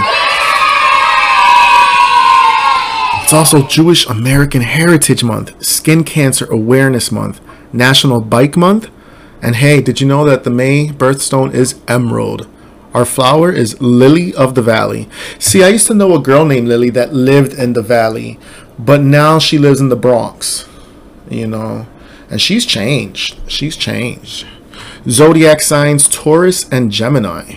It's 3.25 3.33
also 3.33 3.67
Jewish 3.67 4.07
American 4.07 4.63
Heritage 4.63 5.25
Month, 5.25 5.61
Skin 5.65 6.05
Cancer 6.05 6.47
Awareness 6.53 7.11
Month, 7.11 7.41
National 7.73 8.21
Bike 8.21 8.57
Month, 8.57 8.91
and 9.43 9.57
hey, 9.57 9.83
did 9.83 10.01
you 10.01 10.07
know 10.07 10.25
that 10.25 10.45
the 10.45 10.51
May 10.51 10.87
birthstone 10.87 11.53
is 11.53 11.81
emerald? 11.89 12.47
Our 12.95 13.05
flower 13.07 13.51
is 13.51 13.81
Lily 13.81 14.35
of 14.35 14.55
the 14.55 14.63
Valley. 14.63 15.09
See, 15.39 15.63
I 15.63 15.69
used 15.69 15.87
to 15.87 15.95
know 15.95 16.15
a 16.15 16.21
girl 16.21 16.45
named 16.45 16.69
Lily 16.69 16.91
that 16.91 17.15
lived 17.15 17.55
in 17.55 17.73
the 17.73 17.83
valley, 17.83 18.39
but 18.79 19.01
now 19.01 19.39
she 19.39 19.57
lives 19.57 19.81
in 19.81 19.89
the 19.89 19.97
Bronx, 19.97 20.69
you 21.31 21.47
know, 21.47 21.87
and 22.29 22.41
she's 22.41 22.67
changed. 22.67 23.39
She's 23.51 23.77
changed. 23.77 24.47
Zodiac 25.09 25.63
signs 25.63 26.09
Taurus 26.09 26.69
and 26.71 26.91
Gemini. 26.91 27.57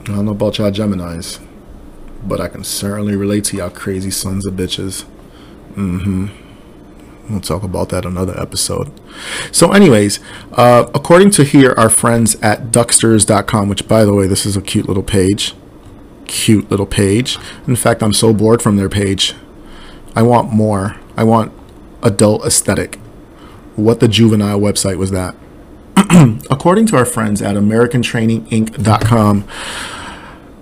I 0.00 0.04
don't 0.04 0.26
know 0.26 0.32
about 0.32 0.58
y'all 0.58 0.70
Geminis, 0.70 1.40
but 2.24 2.40
I 2.40 2.48
can 2.48 2.64
certainly 2.64 3.16
relate 3.16 3.44
to 3.44 3.56
y'all 3.56 3.70
crazy 3.70 4.10
sons 4.10 4.44
of 4.46 4.54
bitches. 4.54 5.04
Mm-hmm. 5.74 6.41
We'll 7.32 7.40
talk 7.40 7.62
about 7.62 7.88
that 7.88 8.04
another 8.04 8.38
episode. 8.38 8.92
So, 9.50 9.72
anyways, 9.72 10.20
uh, 10.52 10.90
according 10.94 11.30
to 11.32 11.44
here, 11.44 11.74
our 11.76 11.90
friends 11.90 12.36
at 12.36 12.70
Ducksters.com, 12.70 13.68
which, 13.68 13.88
by 13.88 14.04
the 14.04 14.14
way, 14.14 14.26
this 14.26 14.46
is 14.46 14.56
a 14.56 14.62
cute 14.62 14.86
little 14.86 15.02
page. 15.02 15.54
Cute 16.26 16.70
little 16.70 16.86
page. 16.86 17.38
In 17.66 17.76
fact, 17.76 18.02
I'm 18.02 18.12
so 18.12 18.32
bored 18.32 18.62
from 18.62 18.76
their 18.76 18.88
page. 18.88 19.34
I 20.14 20.22
want 20.22 20.52
more. 20.52 20.96
I 21.16 21.24
want 21.24 21.52
adult 22.02 22.44
aesthetic. 22.44 22.96
What 23.76 24.00
the 24.00 24.08
juvenile 24.08 24.60
website 24.60 24.96
was 24.96 25.10
that? 25.10 25.34
according 26.50 26.86
to 26.86 26.96
our 26.96 27.04
friends 27.04 27.42
at 27.42 27.56
AmericanTrainingInc.com, 27.56 29.44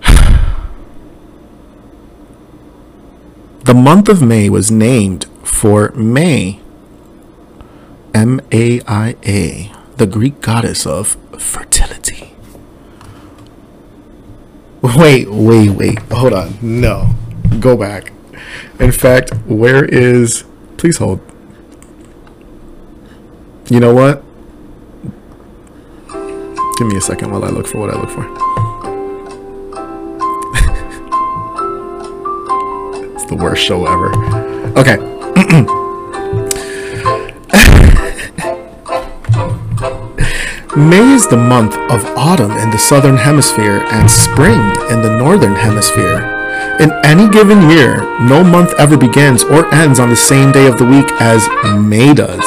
the 3.65 3.75
month 3.75 4.09
of 4.09 4.23
May 4.23 4.49
was 4.49 4.71
named 4.71 5.27
for 5.51 5.91
May, 5.93 6.61
M 8.15 8.41
A 8.53 8.81
I 8.87 9.17
A, 9.25 9.73
the 9.97 10.07
Greek 10.07 10.41
goddess 10.41 10.87
of 10.87 11.17
fertility. 11.39 12.35
Wait, 14.81 15.31
wait, 15.31 15.71
wait. 15.71 15.99
Hold 16.11 16.33
on. 16.33 16.57
No. 16.63 17.11
Go 17.59 17.77
back. 17.77 18.13
In 18.79 18.93
fact, 18.93 19.35
where 19.47 19.85
is. 19.85 20.45
Please 20.79 20.97
hold. 20.97 21.21
You 23.69 23.81
know 23.81 23.93
what? 23.93 24.23
Give 26.79 26.87
me 26.87 26.97
a 26.97 27.01
second 27.01 27.31
while 27.31 27.45
I 27.45 27.49
look 27.49 27.67
for 27.67 27.79
what 27.79 27.91
I 27.91 28.01
look 28.01 28.09
for. 28.09 28.23
it's 33.15 33.27
the 33.27 33.37
worst 33.37 33.63
show 33.63 33.87
ever. 33.87 34.15
Okay. 34.79 35.20
May 40.77 41.15
is 41.15 41.27
the 41.29 41.37
month 41.37 41.77
of 41.91 42.05
autumn 42.15 42.51
in 42.53 42.71
the 42.71 42.79
southern 42.79 43.17
hemisphere 43.17 43.87
and 43.91 44.11
spring 44.11 44.61
in 44.91 45.01
the 45.01 45.17
northern 45.17 45.55
hemisphere. 45.55 46.21
In 46.79 46.93
any 47.05 47.27
given 47.29 47.71
year, 47.71 48.03
no 48.21 48.45
month 48.45 48.75
ever 48.79 48.99
begins 48.99 49.43
or 49.43 49.73
ends 49.75 49.99
on 49.99 50.11
the 50.11 50.17
same 50.17 50.53
day 50.53 50.67
of 50.67 50.77
the 50.77 50.85
week 50.85 51.11
as 51.21 51.49
May 51.79 52.13
does. 52.13 52.45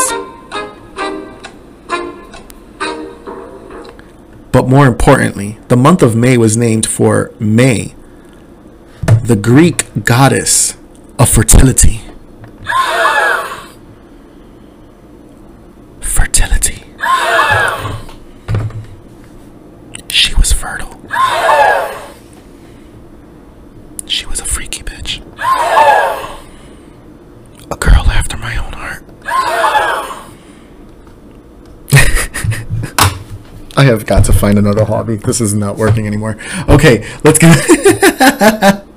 But 4.51 4.67
more 4.67 4.85
importantly, 4.85 5.57
the 5.69 5.77
month 5.77 6.03
of 6.03 6.15
May 6.15 6.37
was 6.37 6.55
named 6.55 6.85
for 6.85 7.31
May, 7.39 7.95
the 9.23 9.35
Greek 9.35 10.05
goddess 10.05 10.77
of 11.17 11.27
fertility. 11.27 12.01
She 20.09 20.35
was 20.35 20.53
fertile. 20.53 21.01
She 24.05 24.25
was 24.27 24.39
a 24.39 24.45
freaky 24.45 24.83
bitch. 24.83 25.21
A 27.71 27.75
girl 27.75 28.05
after 28.09 28.37
my 28.37 28.55
own 28.57 28.73
heart. 28.73 29.03
I 33.75 33.82
have 33.93 34.05
got 34.05 34.25
to 34.25 34.33
find 34.33 34.57
another 34.57 34.85
hobby. 34.85 35.15
This 35.15 35.39
is 35.39 35.53
not 35.53 35.77
working 35.77 36.05
anymore. 36.07 36.37
Okay, 36.67 37.07
let's 37.23 37.39
get. 37.39 38.83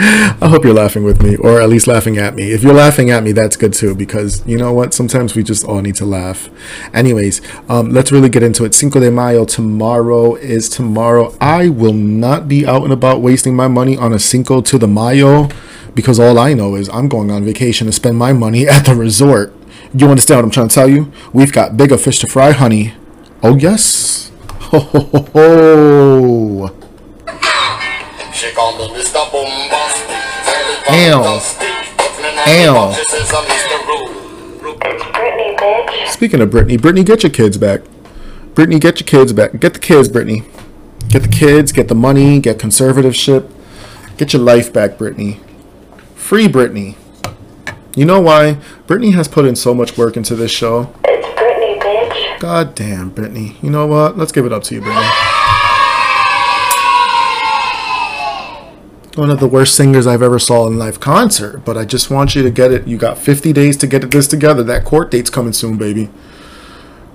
I 0.00 0.48
hope 0.48 0.62
you're 0.64 0.74
laughing 0.74 1.02
with 1.02 1.20
me, 1.20 1.34
or 1.34 1.60
at 1.60 1.68
least 1.68 1.88
laughing 1.88 2.18
at 2.18 2.36
me. 2.36 2.52
If 2.52 2.62
you're 2.62 2.72
laughing 2.72 3.10
at 3.10 3.24
me, 3.24 3.32
that's 3.32 3.56
good 3.56 3.72
too, 3.72 3.96
because 3.96 4.46
you 4.46 4.56
know 4.56 4.72
what? 4.72 4.94
Sometimes 4.94 5.34
we 5.34 5.42
just 5.42 5.64
all 5.64 5.82
need 5.82 5.96
to 5.96 6.04
laugh. 6.04 6.48
Anyways, 6.94 7.40
um, 7.68 7.90
let's 7.90 8.12
really 8.12 8.28
get 8.28 8.44
into 8.44 8.64
it. 8.64 8.76
Cinco 8.76 9.00
de 9.00 9.10
Mayo 9.10 9.44
tomorrow 9.44 10.36
is 10.36 10.68
tomorrow. 10.68 11.34
I 11.40 11.68
will 11.68 11.92
not 11.92 12.46
be 12.46 12.64
out 12.64 12.84
and 12.84 12.92
about 12.92 13.22
wasting 13.22 13.56
my 13.56 13.66
money 13.66 13.96
on 13.96 14.12
a 14.12 14.20
Cinco 14.20 14.60
to 14.60 14.78
the 14.78 14.86
Mayo, 14.86 15.48
because 15.94 16.20
all 16.20 16.38
I 16.38 16.54
know 16.54 16.76
is 16.76 16.88
I'm 16.90 17.08
going 17.08 17.32
on 17.32 17.44
vacation 17.44 17.88
to 17.88 17.92
spend 17.92 18.16
my 18.16 18.32
money 18.32 18.68
at 18.68 18.86
the 18.86 18.94
resort. 18.94 19.52
You 19.94 20.08
understand 20.08 20.38
what 20.38 20.44
I'm 20.44 20.50
trying 20.50 20.68
to 20.68 20.74
tell 20.74 20.88
you? 20.88 21.12
We've 21.32 21.52
got 21.52 21.76
bigger 21.76 21.96
fish 21.96 22.18
to 22.20 22.26
fry, 22.26 22.52
honey. 22.52 22.94
Oh 23.42 23.56
yes. 23.56 24.30
Ho 24.68 24.80
ho 24.80 25.00
ho 25.00 25.20
ho. 25.32 26.74
She 28.34 28.52
called 28.52 28.78
me 28.78 28.88
Mr. 29.00 29.32
Bombastic. 29.32 30.10
Ow. 30.90 31.40
Ow. 32.46 32.92
She 32.92 33.04
says 33.04 33.32
I'm 33.34 33.44
Mr. 33.44 33.86
Rude. 33.86 34.76
It's 34.82 35.04
Britney, 35.04 35.56
bitch. 35.56 36.08
Speaking 36.08 36.40
of 36.42 36.50
Brittany, 36.50 36.76
Brittany, 36.76 37.02
get 37.02 37.22
your 37.22 37.32
kids 37.32 37.56
back. 37.56 37.80
Brittany, 38.54 38.78
get 38.78 39.00
your 39.00 39.06
kids 39.06 39.32
back. 39.32 39.58
Get 39.58 39.72
the 39.72 39.80
kids, 39.80 40.08
Brittany. 40.08 40.42
Get 41.08 41.22
the 41.22 41.28
kids, 41.28 41.72
get 41.72 41.88
the 41.88 41.94
money, 41.94 42.38
get 42.38 42.58
conservativeship. 42.58 43.50
Get 44.18 44.34
your 44.34 44.42
life 44.42 44.70
back, 44.72 44.98
Brittany. 44.98 45.40
Free 46.14 46.46
Brittany. 46.46 46.96
You 47.98 48.04
know 48.04 48.20
why? 48.20 48.58
Brittany 48.86 49.10
has 49.10 49.26
put 49.26 49.44
in 49.44 49.56
so 49.56 49.74
much 49.74 49.98
work 49.98 50.16
into 50.16 50.36
this 50.36 50.52
show. 50.52 50.94
It's 51.04 51.26
Britney, 51.36 51.80
bitch. 51.82 52.38
God 52.38 52.76
damn, 52.76 53.10
Brittany. 53.10 53.56
You 53.60 53.70
know 53.70 53.88
what? 53.88 54.16
Let's 54.16 54.30
give 54.30 54.46
it 54.46 54.52
up 54.52 54.62
to 54.64 54.76
you, 54.76 54.80
Brittany. 54.80 55.04
One 59.16 59.30
of 59.30 59.40
the 59.40 59.48
worst 59.48 59.74
singers 59.74 60.06
I've 60.06 60.22
ever 60.22 60.38
saw 60.38 60.68
in 60.68 60.78
live 60.78 61.00
concert, 61.00 61.64
but 61.64 61.76
I 61.76 61.84
just 61.84 62.08
want 62.08 62.36
you 62.36 62.44
to 62.44 62.52
get 62.52 62.70
it. 62.70 62.86
You 62.86 62.98
got 62.98 63.18
50 63.18 63.52
days 63.52 63.76
to 63.78 63.88
get 63.88 64.08
this 64.12 64.28
together. 64.28 64.62
That 64.62 64.84
court 64.84 65.10
date's 65.10 65.28
coming 65.28 65.52
soon, 65.52 65.76
baby. 65.76 66.08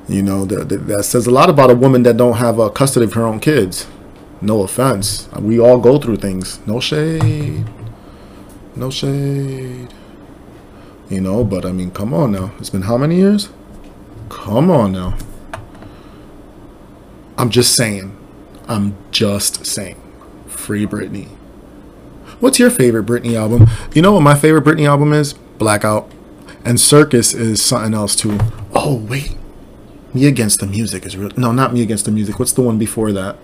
You 0.09 0.21
know 0.21 0.43
that, 0.43 0.67
that, 0.67 0.87
that 0.87 1.03
says 1.05 1.27
a 1.27 1.31
lot 1.31 1.49
about 1.49 1.71
a 1.71 1.75
woman 1.75 2.03
that 2.03 2.17
don't 2.17 2.35
have 2.35 2.59
uh, 2.59 2.67
custody 2.67 3.05
of 3.05 3.13
her 3.13 3.23
own 3.23 3.39
kids. 3.39 3.87
No 4.41 4.63
offense, 4.63 5.29
we 5.39 5.61
all 5.61 5.79
go 5.79 5.97
through 5.97 6.17
things. 6.17 6.59
No 6.67 6.81
shade, 6.81 7.69
no 8.75 8.89
shade. 8.89 9.93
You 11.13 11.21
know, 11.21 11.43
but 11.43 11.63
I 11.63 11.71
mean, 11.71 11.91
come 11.91 12.11
on 12.11 12.31
now. 12.31 12.53
It's 12.57 12.71
been 12.71 12.81
how 12.81 12.97
many 12.97 13.17
years? 13.17 13.49
Come 14.29 14.71
on 14.71 14.93
now. 14.93 15.15
I'm 17.37 17.51
just 17.51 17.75
saying. 17.75 18.17
I'm 18.67 18.97
just 19.11 19.63
saying. 19.63 20.01
Free 20.47 20.87
Britney. 20.87 21.27
What's 22.39 22.57
your 22.57 22.71
favorite 22.71 23.05
Britney 23.05 23.35
album? 23.35 23.67
You 23.93 24.01
know 24.01 24.11
what 24.13 24.21
my 24.21 24.33
favorite 24.33 24.63
Britney 24.63 24.87
album 24.87 25.13
is? 25.13 25.33
Blackout. 25.59 26.11
And 26.65 26.79
Circus 26.79 27.35
is 27.35 27.61
something 27.61 27.93
else 27.93 28.15
too. 28.15 28.39
Oh 28.73 28.95
wait, 28.95 29.37
Me 30.15 30.25
Against 30.25 30.61
the 30.61 30.65
Music 30.65 31.05
is 31.05 31.15
real. 31.15 31.29
No, 31.37 31.51
not 31.51 31.75
Me 31.75 31.83
Against 31.83 32.05
the 32.05 32.11
Music. 32.11 32.39
What's 32.39 32.53
the 32.53 32.63
one 32.63 32.79
before 32.79 33.11
that? 33.11 33.37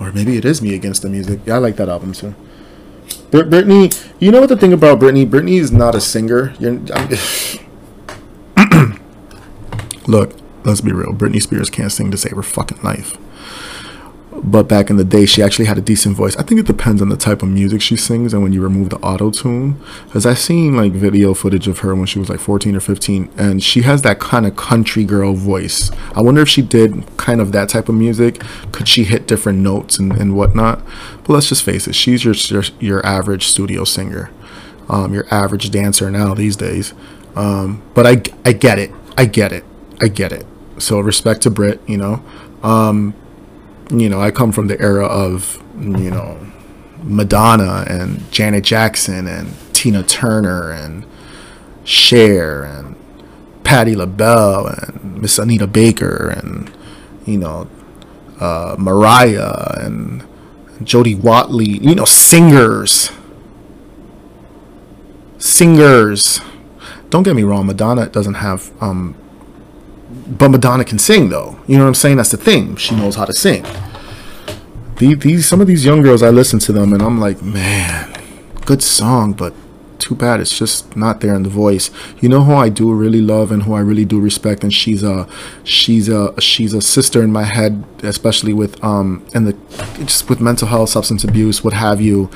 Or 0.00 0.10
maybe 0.10 0.36
it 0.36 0.44
is 0.44 0.60
Me 0.60 0.74
Against 0.74 1.02
the 1.02 1.08
Music. 1.08 1.38
Yeah, 1.46 1.54
I 1.54 1.58
like 1.58 1.76
that 1.76 1.88
album 1.88 2.14
too. 2.14 2.34
Brit- 3.32 3.48
Britney, 3.48 4.12
you 4.20 4.30
know 4.30 4.40
what 4.40 4.50
the 4.50 4.56
thing 4.58 4.74
about 4.74 5.00
Britney? 5.00 5.26
Britney 5.26 5.58
is 5.58 5.72
not 5.72 5.94
a 5.94 6.00
singer. 6.02 6.52
Look, 10.06 10.34
let's 10.64 10.82
be 10.82 10.92
real. 10.92 11.14
Britney 11.14 11.40
Spears 11.40 11.70
can't 11.70 11.90
sing 11.90 12.10
to 12.10 12.18
save 12.18 12.36
her 12.36 12.42
fucking 12.42 12.82
life. 12.82 13.16
But 14.34 14.66
back 14.66 14.88
in 14.88 14.96
the 14.96 15.04
day, 15.04 15.26
she 15.26 15.42
actually 15.42 15.66
had 15.66 15.76
a 15.76 15.82
decent 15.82 16.16
voice. 16.16 16.36
I 16.36 16.42
think 16.42 16.58
it 16.58 16.66
depends 16.66 17.02
on 17.02 17.10
the 17.10 17.16
type 17.16 17.42
of 17.42 17.50
music 17.50 17.82
she 17.82 17.96
sings 17.96 18.32
and 18.32 18.42
when 18.42 18.52
you 18.52 18.62
remove 18.62 18.88
the 18.88 18.96
auto 18.98 19.30
tune. 19.30 19.78
Because 20.06 20.24
I've 20.24 20.38
seen 20.38 20.74
like 20.74 20.92
video 20.92 21.34
footage 21.34 21.68
of 21.68 21.80
her 21.80 21.94
when 21.94 22.06
she 22.06 22.18
was 22.18 22.30
like 22.30 22.40
14 22.40 22.74
or 22.74 22.80
15, 22.80 23.30
and 23.36 23.62
she 23.62 23.82
has 23.82 24.02
that 24.02 24.20
kind 24.20 24.46
of 24.46 24.56
country 24.56 25.04
girl 25.04 25.34
voice. 25.34 25.90
I 26.14 26.22
wonder 26.22 26.40
if 26.40 26.48
she 26.48 26.62
did 26.62 27.04
kind 27.18 27.40
of 27.40 27.52
that 27.52 27.68
type 27.68 27.88
of 27.90 27.94
music. 27.94 28.42
Could 28.72 28.88
she 28.88 29.04
hit 29.04 29.26
different 29.26 29.58
notes 29.58 29.98
and, 29.98 30.12
and 30.12 30.34
whatnot? 30.34 30.82
But 31.18 31.34
let's 31.34 31.48
just 31.50 31.62
face 31.62 31.86
it, 31.86 31.94
she's 31.94 32.24
your 32.24 32.34
your, 32.34 32.64
your 32.80 33.06
average 33.06 33.46
studio 33.46 33.84
singer, 33.84 34.30
um, 34.88 35.12
your 35.12 35.26
average 35.32 35.70
dancer 35.70 36.10
now 36.10 36.32
these 36.32 36.56
days. 36.56 36.94
Um, 37.36 37.82
but 37.94 38.06
I, 38.06 38.22
I 38.44 38.52
get 38.52 38.78
it. 38.78 38.90
I 39.16 39.26
get 39.26 39.52
it. 39.52 39.64
I 40.00 40.08
get 40.08 40.32
it. 40.32 40.46
So 40.78 41.00
respect 41.00 41.42
to 41.42 41.50
Brit, 41.50 41.80
you 41.86 41.96
know. 41.96 42.24
Um, 42.62 43.14
you 43.92 44.08
know, 44.08 44.20
I 44.20 44.30
come 44.30 44.52
from 44.52 44.68
the 44.68 44.80
era 44.80 45.06
of, 45.06 45.62
you 45.78 46.10
know, 46.10 46.38
Madonna 47.02 47.84
and 47.88 48.30
Janet 48.32 48.64
Jackson 48.64 49.26
and 49.26 49.54
Tina 49.72 50.02
Turner 50.02 50.70
and 50.70 51.04
Cher 51.84 52.62
and 52.62 52.96
Patti 53.64 53.94
LaBelle 53.94 54.66
and 54.66 55.20
Miss 55.20 55.38
Anita 55.38 55.66
Baker 55.66 56.30
and, 56.30 56.70
you 57.26 57.38
know, 57.38 57.68
uh, 58.40 58.76
Mariah 58.78 59.76
and 59.80 60.26
Jody 60.82 61.14
Watley, 61.14 61.78
you 61.78 61.94
know, 61.94 62.04
singers. 62.04 63.10
Singers. 65.38 66.40
Don't 67.10 67.24
get 67.24 67.36
me 67.36 67.42
wrong, 67.42 67.66
Madonna 67.66 68.06
doesn't 68.06 68.34
have 68.34 68.72
um, 68.80 69.14
but 70.38 70.48
Madonna 70.50 70.84
can 70.84 70.98
sing 70.98 71.28
though. 71.28 71.58
You 71.66 71.76
know 71.76 71.84
what 71.84 71.88
I'm 71.88 71.94
saying? 71.94 72.16
That's 72.16 72.30
the 72.30 72.36
thing. 72.36 72.76
She 72.76 72.94
knows 72.96 73.16
how 73.16 73.24
to 73.24 73.34
sing. 73.34 73.64
These, 74.96 75.18
these 75.18 75.48
some 75.48 75.60
of 75.60 75.66
these 75.66 75.84
young 75.84 76.02
girls, 76.02 76.22
I 76.22 76.30
listen 76.30 76.58
to 76.60 76.72
them 76.72 76.92
and 76.92 77.02
I'm 77.02 77.20
like, 77.20 77.42
man, 77.42 78.12
good 78.64 78.82
song, 78.82 79.32
but 79.32 79.54
too 80.02 80.16
bad 80.16 80.40
it's 80.40 80.58
just 80.58 80.96
not 80.96 81.20
there 81.20 81.34
in 81.34 81.44
the 81.44 81.48
voice. 81.48 81.90
You 82.20 82.28
know 82.28 82.42
who 82.42 82.54
I 82.54 82.68
do 82.68 82.92
really 82.92 83.20
love 83.20 83.52
and 83.52 83.62
who 83.62 83.74
I 83.74 83.80
really 83.80 84.04
do 84.04 84.20
respect, 84.20 84.64
and 84.64 84.74
she's 84.74 85.02
a 85.02 85.28
she's 85.62 86.08
a 86.08 86.38
she's 86.40 86.74
a 86.74 86.82
sister 86.82 87.22
in 87.22 87.32
my 87.32 87.44
head, 87.44 87.84
especially 88.02 88.52
with 88.52 88.82
um 88.82 89.24
and 89.32 89.46
the 89.46 89.52
just 90.04 90.28
with 90.28 90.40
mental 90.40 90.68
health, 90.68 90.90
substance 90.90 91.22
abuse, 91.24 91.62
what 91.62 91.72
have 91.74 92.00
you, 92.00 92.30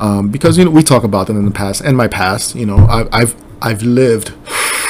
um, 0.00 0.28
because 0.30 0.58
you 0.58 0.64
know 0.64 0.70
we 0.70 0.82
talk 0.82 1.04
about 1.04 1.28
them 1.28 1.36
in 1.36 1.44
the 1.44 1.52
past 1.52 1.80
and 1.82 1.96
my 1.96 2.08
past. 2.08 2.56
You 2.56 2.66
know, 2.66 2.78
I, 2.78 3.06
I've 3.12 3.36
I've 3.62 3.82
lived, 3.82 4.32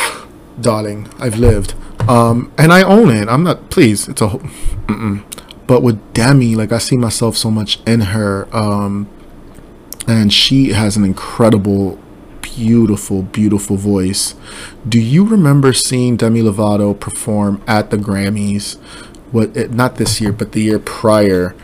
darling, 0.61 1.09
I've 1.19 1.37
lived. 1.37 1.75
Um, 2.09 2.53
and 2.59 2.73
I 2.73 2.83
own 2.83 3.11
it. 3.11 3.29
I'm 3.29 3.45
not. 3.45 3.71
Please, 3.71 4.09
it's 4.09 4.21
a. 4.21 4.29
Mm-mm. 4.29 5.25
But 5.67 5.83
with 5.83 6.13
Demi, 6.13 6.55
like 6.55 6.73
I 6.73 6.79
see 6.79 6.97
myself 6.97 7.37
so 7.37 7.51
much 7.51 7.81
in 7.87 8.01
her, 8.01 8.49
um, 8.55 9.09
and 10.07 10.33
she 10.33 10.71
has 10.71 10.97
an 10.97 11.05
incredible, 11.05 11.99
beautiful, 12.41 13.23
beautiful 13.23 13.77
voice. 13.77 14.35
Do 14.87 15.01
you 15.01 15.25
remember 15.25 15.73
seeing 15.73 16.17
Demi 16.17 16.43
Lovato 16.43 16.99
perform 16.99 17.63
at 17.67 17.91
the 17.91 17.97
Grammys? 17.97 18.77
What? 19.31 19.57
It, 19.57 19.71
not 19.71 19.97
this 19.97 20.21
year, 20.21 20.33
but 20.33 20.53
the 20.53 20.61
year 20.63 20.79
prior, 20.79 21.55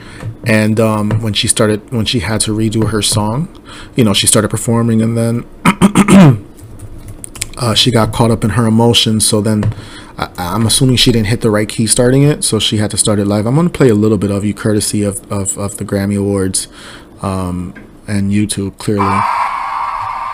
and 0.45 0.81
um, 0.81 1.21
when 1.21 1.35
she 1.35 1.49
started, 1.49 1.91
when 1.93 2.07
she 2.07 2.21
had 2.21 2.41
to 2.43 2.57
redo 2.57 2.91
her 2.91 3.03
song, 3.03 3.49
you 3.95 4.05
know, 4.05 4.15
she 4.15 4.27
started 4.27 4.49
performing, 4.49 5.03
and 5.03 5.19
then 5.19 5.45
uh, 7.59 7.75
she 7.75 7.91
got 7.91 8.13
caught 8.13 8.31
up 8.31 8.45
in 8.45 8.51
her 8.51 8.65
emotions. 8.65 9.27
So 9.27 9.41
then 9.43 9.75
I, 10.19 10.31
I'm 10.37 10.67
assuming 10.67 10.97
she 10.97 11.13
didn't 11.13 11.29
hit 11.29 11.41
the 11.41 11.51
right 11.51 11.69
key 11.69 11.87
starting 11.87 12.25
it, 12.25 12.45
so 12.45 12.59
she 12.59 12.77
had 12.79 12.91
to 12.91 12.99
start 12.99 13.19
it 13.19 13.25
live. 13.27 13.47
I'm 13.47 13.55
going 13.55 13.69
to 13.69 13.73
play 13.73 13.89
a 13.89 13.95
little 13.95 14.19
bit 14.19 14.31
of 14.31 14.45
you, 14.45 14.53
courtesy 14.53 15.05
of, 15.05 15.31
of, 15.33 15.57
of 15.57 15.79
the 15.79 15.85
Grammy 15.85 16.19
Awards 16.19 16.69
um, 17.23 17.73
and 18.07 18.33
YouTube, 18.33 18.77
clearly. 18.79 19.21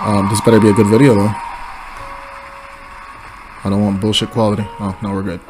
Um, 0.00 0.28
this 0.30 0.40
better 0.40 0.58
be 0.60 0.70
a 0.70 0.72
good 0.72 0.86
video, 0.88 1.14
though. 1.14 1.34
I 3.66 3.70
don't 3.70 3.82
want 3.82 4.00
bullshit 4.00 4.30
quality. 4.30 4.64
Oh, 4.80 4.98
no, 5.02 5.12
we're 5.12 5.22
good. 5.22 5.40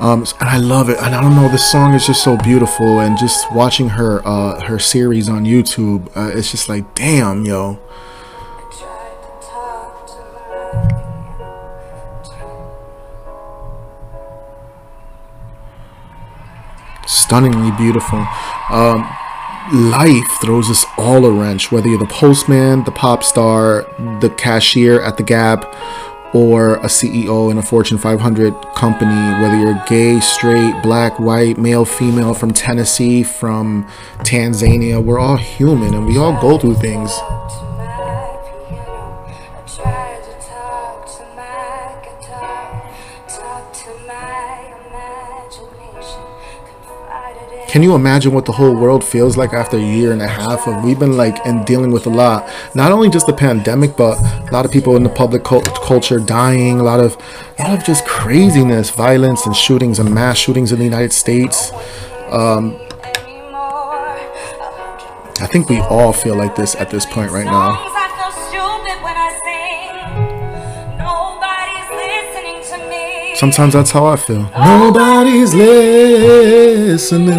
Um, 0.00 0.26
and 0.40 0.48
I 0.48 0.58
love 0.58 0.90
it. 0.90 0.98
And 0.98 1.14
I 1.14 1.22
don't 1.22 1.36
know, 1.36 1.48
this 1.48 1.70
song 1.70 1.94
is 1.94 2.06
just 2.06 2.22
so 2.22 2.36
beautiful. 2.36 3.00
And 3.00 3.16
just 3.16 3.50
watching 3.52 3.90
her 3.90 4.20
uh, 4.26 4.60
her 4.62 4.78
series 4.78 5.28
on 5.28 5.44
YouTube, 5.44 6.14
uh, 6.16 6.36
it's 6.36 6.50
just 6.50 6.68
like, 6.68 6.94
damn, 6.94 7.44
yo. 7.44 7.80
Stunningly 17.06 17.70
beautiful. 17.76 18.26
Um, 18.70 19.08
life 19.72 20.26
throws 20.40 20.70
us 20.70 20.84
all 20.98 21.24
a 21.24 21.30
wrench, 21.30 21.72
whether 21.72 21.88
you're 21.88 21.98
the 21.98 22.06
postman, 22.06 22.84
the 22.84 22.92
pop 22.92 23.22
star, 23.22 23.86
the 24.20 24.32
cashier 24.36 25.00
at 25.00 25.16
the 25.16 25.22
Gap, 25.22 25.64
or 26.34 26.74
a 26.76 26.86
CEO 26.86 27.50
in 27.50 27.58
a 27.58 27.62
Fortune 27.62 27.96
500 27.96 28.52
company, 28.74 29.40
whether 29.40 29.56
you're 29.56 29.80
gay, 29.86 30.18
straight, 30.18 30.82
black, 30.82 31.18
white, 31.20 31.56
male, 31.58 31.84
female, 31.84 32.34
from 32.34 32.52
Tennessee, 32.52 33.22
from 33.22 33.86
Tanzania, 34.18 35.02
we're 35.02 35.20
all 35.20 35.36
human 35.36 35.94
and 35.94 36.06
we 36.06 36.18
all 36.18 36.38
go 36.40 36.58
through 36.58 36.74
things. 36.74 37.10
Can 47.74 47.82
you 47.82 47.96
imagine 47.96 48.32
what 48.32 48.44
the 48.44 48.52
whole 48.52 48.72
world 48.72 49.02
feels 49.02 49.36
like 49.36 49.52
after 49.52 49.76
a 49.76 49.80
year 49.80 50.12
and 50.12 50.22
a 50.22 50.28
half 50.28 50.68
of 50.68 50.84
we've 50.84 51.00
been 51.00 51.16
like 51.16 51.44
and 51.44 51.66
dealing 51.66 51.90
with 51.90 52.06
a 52.06 52.08
lot, 52.08 52.48
not 52.76 52.92
only 52.92 53.10
just 53.10 53.26
the 53.26 53.32
pandemic, 53.32 53.96
but 53.96 54.16
a 54.22 54.50
lot 54.52 54.64
of 54.64 54.70
people 54.70 54.94
in 54.94 55.02
the 55.02 55.08
public 55.08 55.42
cult- 55.42 55.74
culture 55.82 56.20
dying, 56.20 56.78
a 56.78 56.84
lot 56.84 57.00
of, 57.00 57.16
a 57.58 57.62
lot 57.64 57.76
of 57.76 57.84
just 57.84 58.06
craziness, 58.06 58.90
violence 58.90 59.44
and 59.44 59.56
shootings 59.56 59.98
and 59.98 60.14
mass 60.14 60.38
shootings 60.38 60.70
in 60.70 60.78
the 60.78 60.84
United 60.84 61.12
States. 61.12 61.72
Um, 62.30 62.78
I 65.40 65.48
think 65.50 65.68
we 65.68 65.80
all 65.80 66.12
feel 66.12 66.36
like 66.36 66.54
this 66.54 66.76
at 66.76 66.90
this 66.90 67.04
point 67.04 67.32
right 67.32 67.44
now. 67.44 67.93
Sometimes 73.34 73.72
that's 73.72 73.90
how 73.90 74.06
I 74.06 74.16
feel. 74.16 74.48
Nobody's 74.52 75.54
listening. 75.54 77.34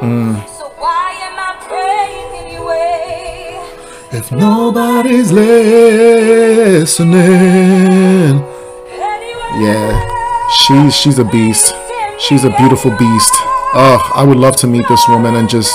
Mm. 0.00 0.42
If 4.12 4.32
nobody's 4.32 5.30
listening. 5.30 7.20
Yeah, 9.60 9.92
she's 10.66 10.96
she's 10.96 11.18
a 11.18 11.24
beast. 11.24 11.72
She's 12.18 12.44
a 12.44 12.50
beautiful 12.50 12.90
beast. 12.90 13.32
Oh, 13.72 14.00
I 14.16 14.24
would 14.24 14.38
love 14.38 14.56
to 14.56 14.66
meet 14.66 14.88
this 14.88 15.06
woman 15.08 15.36
and 15.36 15.48
just 15.48 15.72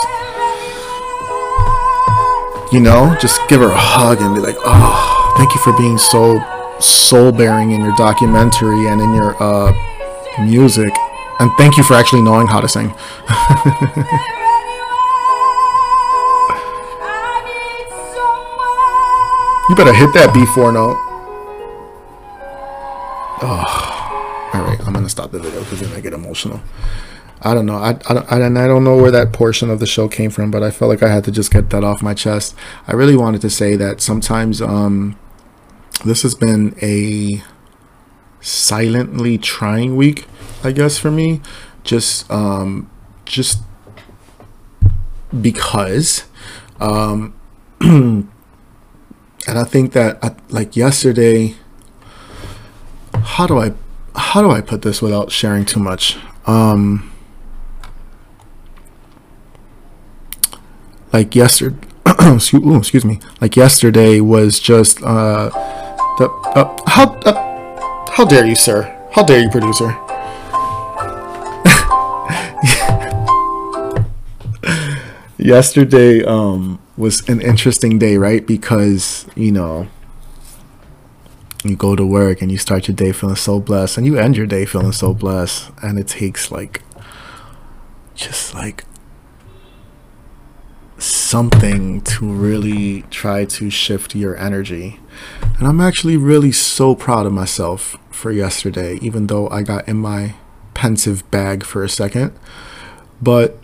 you 2.71 2.79
know, 2.79 3.15
just 3.19 3.39
give 3.47 3.61
her 3.61 3.69
a 3.69 3.77
hug 3.77 4.21
and 4.21 4.35
be 4.35 4.41
like, 4.41 4.55
oh, 4.59 5.33
thank 5.37 5.53
you 5.53 5.61
for 5.61 5.75
being 5.77 5.97
so 5.97 6.39
soul 6.79 7.31
bearing 7.31 7.71
in 7.71 7.81
your 7.81 7.95
documentary 7.95 8.87
and 8.87 9.01
in 9.01 9.13
your 9.13 9.35
uh, 9.41 9.71
music. 10.43 10.91
And 11.39 11.51
thank 11.57 11.77
you 11.77 11.83
for 11.83 11.93
actually 11.93 12.21
knowing 12.21 12.47
how 12.47 12.61
to 12.61 12.67
sing. 12.67 12.85
you 19.69 19.75
better 19.75 19.93
hit 19.93 20.13
that 20.13 20.31
B4 20.33 20.73
note. 20.73 20.97
Oh, 23.41 24.51
all 24.53 24.61
right. 24.61 24.79
I'm 24.87 24.93
gonna 24.93 25.09
stop 25.09 25.31
the 25.31 25.39
video 25.39 25.59
because 25.59 25.81
then 25.81 25.91
I 25.91 25.99
get 25.99 26.13
emotional. 26.13 26.61
I 27.45 27.53
don't 27.53 27.67
know. 27.67 27.77
I, 27.77 27.91
I, 28.09 28.15
I, 28.15 28.45
I 28.47 28.67
don't 28.67 28.83
know 28.83 28.97
where 28.97 29.11
that 29.11 29.31
portion 29.31 29.69
of 29.69 29.79
the 29.79 29.85
show 29.85 30.07
came 30.07 30.31
from, 30.31 30.49
but 30.49 30.63
I 30.63 30.71
felt 30.71 30.89
like 30.89 31.03
I 31.03 31.09
had 31.09 31.23
to 31.25 31.31
just 31.31 31.51
get 31.51 31.69
that 31.69 31.83
off 31.83 32.01
my 32.01 32.15
chest. 32.15 32.55
I 32.87 32.93
really 32.93 33.15
wanted 33.15 33.41
to 33.41 33.51
say 33.51 33.75
that 33.75 34.01
sometimes, 34.01 34.63
um, 34.63 35.15
this 36.03 36.23
has 36.23 36.33
been 36.33 36.75
a 36.81 37.43
silently 38.41 39.37
trying 39.37 39.95
week, 39.95 40.25
I 40.63 40.71
guess, 40.71 40.97
for 40.97 41.11
me. 41.11 41.39
Just, 41.83 42.29
um, 42.31 42.89
just 43.25 43.61
because, 45.39 46.25
um, 46.79 47.35
and 47.79 48.27
I 49.47 49.63
think 49.65 49.93
that, 49.93 50.17
uh, 50.23 50.31
like 50.49 50.75
yesterday, 50.75 51.53
how 53.13 53.45
do 53.45 53.59
I, 53.59 53.73
how 54.15 54.41
do 54.41 54.49
I 54.49 54.61
put 54.61 54.81
this 54.81 54.99
without 54.99 55.31
sharing 55.31 55.63
too 55.63 55.79
much? 55.79 56.17
Um, 56.47 57.11
like 61.15 61.33
yesterday, 61.33 61.87
ooh, 62.53 62.77
excuse 62.77 63.05
me, 63.05 63.19
like 63.39 63.55
yesterday 63.55 64.19
was 64.19 64.59
just, 64.59 65.01
uh, 65.01 65.49
the, 66.17 66.29
uh, 66.53 66.77
how, 66.87 67.13
uh, 67.21 68.11
how 68.11 68.25
dare 68.25 68.45
you, 68.45 68.55
sir? 68.55 68.81
How 69.13 69.23
dare 69.23 69.39
you, 69.39 69.49
producer? 69.49 69.95
Yesterday 75.37 76.21
um, 76.25 76.79
was 76.97 77.27
an 77.29 77.39
interesting 77.39 77.97
day, 77.97 78.17
right? 78.17 78.45
Because, 78.45 79.25
you 79.35 79.53
know, 79.53 79.87
you 81.63 81.77
go 81.77 81.95
to 81.95 82.05
work 82.05 82.41
and 82.41 82.51
you 82.51 82.57
start 82.57 82.89
your 82.89 82.95
day 82.95 83.13
feeling 83.13 83.37
so 83.37 83.61
blessed, 83.61 83.97
and 83.97 84.05
you 84.05 84.17
end 84.17 84.35
your 84.35 84.47
day 84.47 84.65
feeling 84.65 84.91
so 84.91 85.13
blessed, 85.13 85.71
and 85.81 85.97
it 85.97 86.09
takes 86.09 86.51
like, 86.51 86.81
just 88.15 88.53
like 88.53 88.83
something 91.35 91.99
to 91.99 92.25
really 92.25 93.01
try 93.09 93.43
to 93.43 93.69
shift 93.69 94.15
your 94.15 94.37
energy. 94.37 95.01
And 95.59 95.67
I'm 95.67 95.81
actually 95.81 96.15
really 96.15 96.53
so 96.53 96.95
proud 96.95 97.25
of 97.25 97.33
myself 97.33 97.97
for 98.09 98.31
yesterday, 98.31 98.99
even 99.01 99.27
though 99.27 99.49
I 99.49 99.61
got 99.61 99.85
in 99.85 99.97
my 99.97 100.35
pensive 100.75 101.29
bag 101.31 101.65
for 101.65 101.83
a 101.83 101.89
second. 101.89 102.31
But 103.21 103.57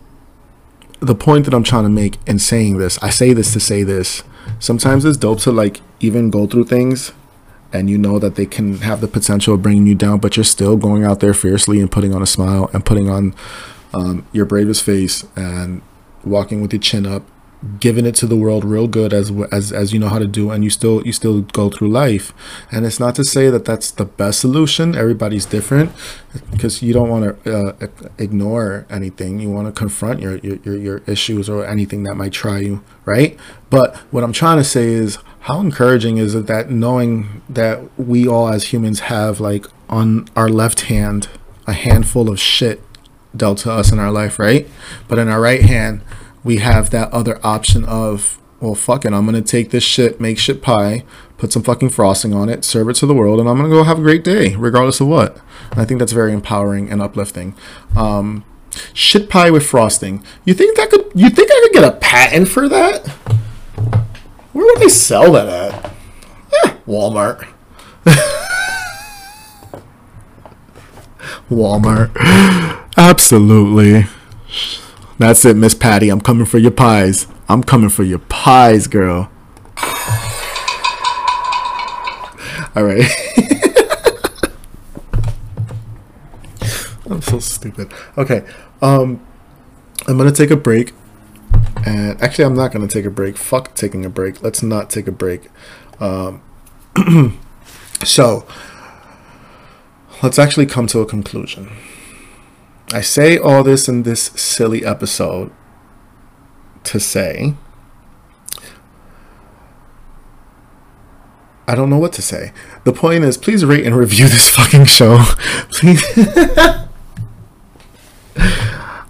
the 1.00 1.16
point 1.16 1.46
that 1.46 1.54
I'm 1.54 1.64
trying 1.64 1.84
to 1.84 1.90
make 1.90 2.18
in 2.28 2.40
saying 2.40 2.78
this, 2.78 3.02
I 3.02 3.10
say 3.10 3.32
this 3.32 3.54
to 3.54 3.62
say 3.62 3.84
this. 3.84 4.22
Sometimes 4.60 5.06
it's 5.06 5.16
dope 5.16 5.40
to 5.44 5.52
like 5.54 5.80
even 6.02 6.30
go 6.30 6.48
through 6.48 6.66
things 6.66 7.14
and 7.72 7.90
you 7.90 7.98
know 7.98 8.20
that 8.20 8.36
they 8.36 8.46
can 8.46 8.80
have 8.80 9.00
the 9.00 9.08
potential 9.08 9.54
of 9.54 9.62
bringing 9.62 9.88
you 9.88 9.96
down, 9.96 10.20
but 10.20 10.36
you're 10.36 10.44
still 10.44 10.76
going 10.76 11.06
out 11.06 11.22
there 11.22 11.34
fiercely 11.34 11.80
and 11.80 11.90
putting 11.90 12.14
on 12.14 12.22
a 12.22 12.28
smile 12.28 12.70
and 12.74 12.86
putting 12.86 13.10
on 13.10 13.34
um, 13.94 14.28
your 14.34 14.44
bravest 14.44 14.84
face 14.84 15.26
and 15.38 15.82
walking 16.26 16.62
with 16.62 16.74
your 16.74 16.82
chin 16.82 17.06
up 17.06 17.24
giving 17.80 18.06
it 18.06 18.16
to 18.16 18.26
the 18.26 18.36
world 18.36 18.66
real 18.66 18.88
good 18.88 19.14
as 19.14 19.32
as 19.52 19.72
as 19.72 19.94
you 19.94 20.00
know 20.00 20.10
how 20.10 20.20
to 20.20 20.28
do 20.28 20.50
and 20.50 20.64
you 20.64 20.70
still 20.70 21.06
you 21.06 21.12
still 21.12 21.42
go 21.42 21.70
through 21.70 21.90
life. 21.90 22.34
And 22.72 22.86
it's 22.86 23.00
not 23.00 23.16
to 23.16 23.24
say 23.24 23.50
that 23.50 23.66
that's 23.66 23.92
the 23.92 24.06
best 24.06 24.40
solution. 24.40 24.96
Everybody's 24.96 25.46
different 25.46 25.92
because 26.52 26.82
you 26.82 26.94
don't 26.94 27.10
want 27.10 27.44
to 27.44 27.58
uh, 27.58 27.88
ignore 28.18 28.86
anything. 28.90 29.40
You 29.40 29.52
want 29.52 29.68
to 29.68 29.72
confront 29.72 30.22
your, 30.22 30.38
your 30.38 30.78
your 30.78 30.98
issues 31.08 31.50
or 31.50 31.66
anything 31.66 32.04
that 32.04 32.16
might 32.16 32.34
try 32.34 32.60
you 32.60 32.84
right? 33.06 33.38
But 33.70 33.96
what 34.12 34.24
i'm 34.24 34.34
trying 34.34 34.58
to 34.58 34.64
say 34.64 34.88
is 34.94 35.18
how 35.42 35.60
encouraging 35.60 36.18
is 36.18 36.36
it 36.36 36.48
that 36.48 36.70
knowing 36.70 37.42
that 37.50 37.82
we 37.98 38.28
all 38.28 38.50
as 38.50 38.66
humans 38.66 39.02
have 39.02 39.40
like 39.40 39.66
on 39.90 40.28
our 40.36 40.50
left 40.50 40.82
hand 40.82 41.28
a 41.68 41.74
handful 41.74 42.30
of 42.30 42.40
shit 42.40 42.82
dealt 43.36 43.60
to 43.60 43.72
us 43.72 43.92
in 43.92 44.00
our 44.00 44.12
life 44.12 44.38
right? 44.40 44.68
But 45.08 45.20
in 45.20 45.28
our 45.30 45.42
right 45.42 45.62
hand 45.62 46.02
we 46.44 46.58
have 46.58 46.90
that 46.90 47.12
other 47.12 47.40
option 47.46 47.84
of, 47.86 48.40
well, 48.60 48.76
fuck 48.76 49.06
it, 49.06 49.14
I'm 49.14 49.26
gonna 49.26 49.42
take 49.42 49.72
this 49.72 49.84
shit, 49.84 50.20
make 50.20 50.38
shit 50.38 50.62
pie, 50.62 51.04
put 51.38 51.52
some 51.52 51.64
fucking 51.64 51.90
frosting 51.90 52.34
on 52.34 52.50
it, 52.50 52.64
serve 52.66 52.90
it 52.90 52.96
to 52.96 53.06
the 53.06 53.14
world, 53.14 53.40
and 53.40 53.50
I'm 53.50 53.58
gonna 53.58 53.70
go 53.70 53.84
have 53.84 54.00
a 54.00 54.04
great 54.04 54.24
day, 54.24 54.56
regardless 54.56 55.00
of 55.02 55.08
what. 55.08 55.38
And 55.72 55.80
I 55.82 55.86
think 55.86 56.00
that's 56.00 56.12
very 56.12 56.34
empowering 56.34 56.90
and 56.92 57.02
uplifting. 57.02 57.56
Um, 57.96 58.44
shit 58.94 59.30
pie 59.30 59.50
with 59.52 59.66
frosting. 59.66 60.24
You 60.46 60.54
think 60.54 60.78
that 60.78 60.90
could? 60.90 61.12
You 61.16 61.30
think 61.30 61.50
I 61.52 61.60
could 61.64 61.74
get 61.74 61.84
a 61.84 61.98
patent 61.98 62.48
for 62.48 62.68
that? 62.70 63.08
Where 64.54 64.66
would 64.66 64.80
they 64.80 64.90
sell 64.90 65.32
that 65.34 65.48
at? 65.48 65.92
Eh, 66.66 66.76
Walmart. 66.88 67.48
Walmart. 71.50 72.12
Absolutely. 72.98 74.06
That's 75.22 75.46
it, 75.46 75.56
Miss 75.56 75.76
Patti. 75.76 76.10
I'm 76.10 76.20
coming 76.20 76.48
for 76.48 76.58
your 76.58 76.72
pies. 76.72 77.28
I'm 77.48 77.64
coming 77.64 77.90
for 77.90 78.02
your 78.02 78.18
pies, 78.18 78.88
girl. 78.88 79.30
All 82.76 82.84
right. 82.84 83.06
I'm 87.08 87.22
so 87.22 87.38
stupid. 87.38 87.94
Okay. 88.18 88.44
Um 88.82 89.24
I'm 90.08 90.18
going 90.18 90.28
to 90.28 90.36
take 90.36 90.50
a 90.50 90.56
break. 90.56 90.94
And 91.86 92.20
actually 92.20 92.46
I'm 92.46 92.56
not 92.56 92.72
going 92.72 92.88
to 92.88 92.92
take 92.92 93.06
a 93.06 93.12
break. 93.12 93.38
Fuck 93.38 93.76
taking 93.76 94.04
a 94.04 94.10
break. 94.10 94.42
Let's 94.42 94.64
not 94.64 94.90
take 94.90 95.08
a 95.08 95.12
break. 95.12 95.50
Um 96.00 96.42
so 98.04 98.48
let's 100.24 100.40
actually 100.40 100.66
come 100.66 100.88
to 100.88 101.00
a 101.02 101.06
conclusion. 101.06 101.70
I 102.94 103.02
say 103.02 103.38
all 103.38 103.64
this 103.64 103.88
in 103.88 104.04
this 104.04 104.24
silly 104.36 104.86
episode 104.86 105.52
to 106.84 107.00
say 107.00 107.56
I 111.68 111.76
don't 111.76 111.90
know 111.90 112.00
what 112.00 112.12
to 112.14 112.22
say. 112.22 112.52
The 112.84 112.92
point 112.92 113.24
is, 113.24 113.38
please 113.38 113.64
rate 113.64 113.86
and 113.86 113.96
review 113.96 114.28
this 114.28 114.50
fucking 114.56 114.86
show. 114.86 115.24
please. 115.70 116.04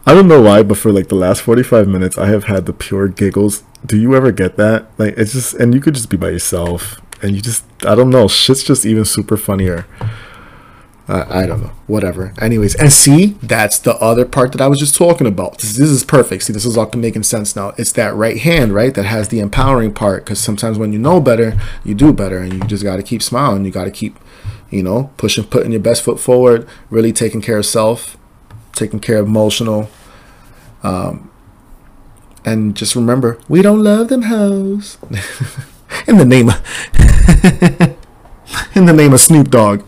I 0.06 0.14
don't 0.14 0.28
know 0.28 0.42
why, 0.42 0.62
but 0.62 0.78
for 0.78 0.92
like 0.92 1.08
the 1.08 1.16
last 1.16 1.42
45 1.42 1.88
minutes, 1.88 2.20
I 2.20 2.28
have 2.28 2.44
had 2.44 2.68
the 2.68 2.74
pure 2.74 3.08
giggles. 3.08 3.64
Do 3.84 3.98
you 3.98 4.16
ever 4.16 4.32
get 4.32 4.58
that? 4.58 4.92
Like, 5.00 5.16
it's 5.18 5.34
just, 5.34 5.56
and 5.56 5.74
you 5.74 5.82
could 5.82 5.96
just 5.96 6.10
be 6.10 6.18
by 6.18 6.30
yourself, 6.30 7.02
and 7.24 7.36
you 7.36 7.42
just, 7.42 7.66
I 7.84 7.96
don't 7.96 8.12
know, 8.12 8.28
shit's 8.28 8.64
just 8.64 8.86
even 8.86 9.06
super 9.06 9.38
funnier. 9.38 9.88
Uh, 11.08 11.26
I 11.30 11.46
don't 11.46 11.62
know. 11.62 11.72
Whatever. 11.88 12.34
Anyways, 12.40 12.76
and 12.76 12.94
see, 12.94 13.38
that's 13.42 13.80
the 13.80 13.96
other 13.96 14.24
part 14.24 14.52
that 14.52 14.62
I 14.62 14.68
was 14.68 14.80
just 14.80 14.96
talking 14.96 15.28
about. 15.28 15.58
This, 15.58 15.76
this 15.76 15.90
is 15.90 16.04
perfect. 16.04 16.44
See, 16.44 16.54
this 16.54 16.66
is 16.66 16.78
all 16.78 16.90
making 16.96 17.24
sense 17.24 17.56
now. 17.56 17.74
It's 17.78 17.92
that 17.94 18.16
right 18.16 18.38
hand, 18.38 18.74
right, 18.74 18.94
that 18.94 19.04
has 19.04 19.30
the 19.30 19.40
empowering 19.40 19.94
part. 19.94 20.24
Because 20.24 20.40
sometimes 20.40 20.78
when 20.78 20.94
you 20.94 21.00
know 21.00 21.20
better, 21.20 21.60
you 21.84 21.96
do 21.96 22.14
better, 22.14 22.38
and 22.38 22.54
you 22.54 22.60
just 22.62 22.84
got 22.84 22.98
to 22.98 23.04
keep 23.04 23.22
smiling. 23.22 23.66
You 23.66 23.72
got 23.72 23.86
to 23.86 23.92
keep, 23.92 24.18
you 24.70 24.84
know, 24.84 25.12
pushing, 25.18 25.44
putting 25.44 25.72
your 25.72 25.82
best 25.82 26.04
foot 26.04 26.20
forward, 26.20 26.68
really 26.90 27.12
taking 27.12 27.42
care 27.42 27.58
of 27.58 27.66
self, 27.66 28.16
taking 28.74 29.00
care 29.00 29.18
of 29.18 29.28
emotional. 29.28 29.90
Um, 30.84 31.32
and 32.46 32.76
just 32.76 32.96
remember, 32.96 33.40
we 33.50 33.62
don't 33.62 33.84
love 33.84 34.08
them 34.08 34.24
hoes. 34.24 34.98
in 36.08 36.18
the 36.18 36.26
name 36.26 36.50
of, 36.50 36.56
in 38.76 38.86
the 38.86 38.94
name 38.94 39.14
of 39.14 39.20
Snoop 39.20 39.50
Dogg. 39.50 39.84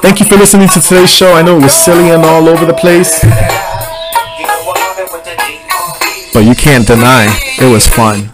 Thank 0.00 0.20
you 0.20 0.26
for 0.26 0.36
listening 0.36 0.68
to 0.68 0.80
today's 0.80 1.10
show. 1.10 1.32
I 1.32 1.42
know 1.42 1.58
it 1.58 1.62
was 1.62 1.72
silly 1.72 2.10
and 2.10 2.24
all 2.24 2.48
over 2.48 2.64
the 2.64 2.72
place, 2.72 3.20
but 6.32 6.40
you 6.40 6.54
can't 6.54 6.86
deny 6.86 7.26
it 7.60 7.70
was 7.72 7.86
fun. 7.86 8.30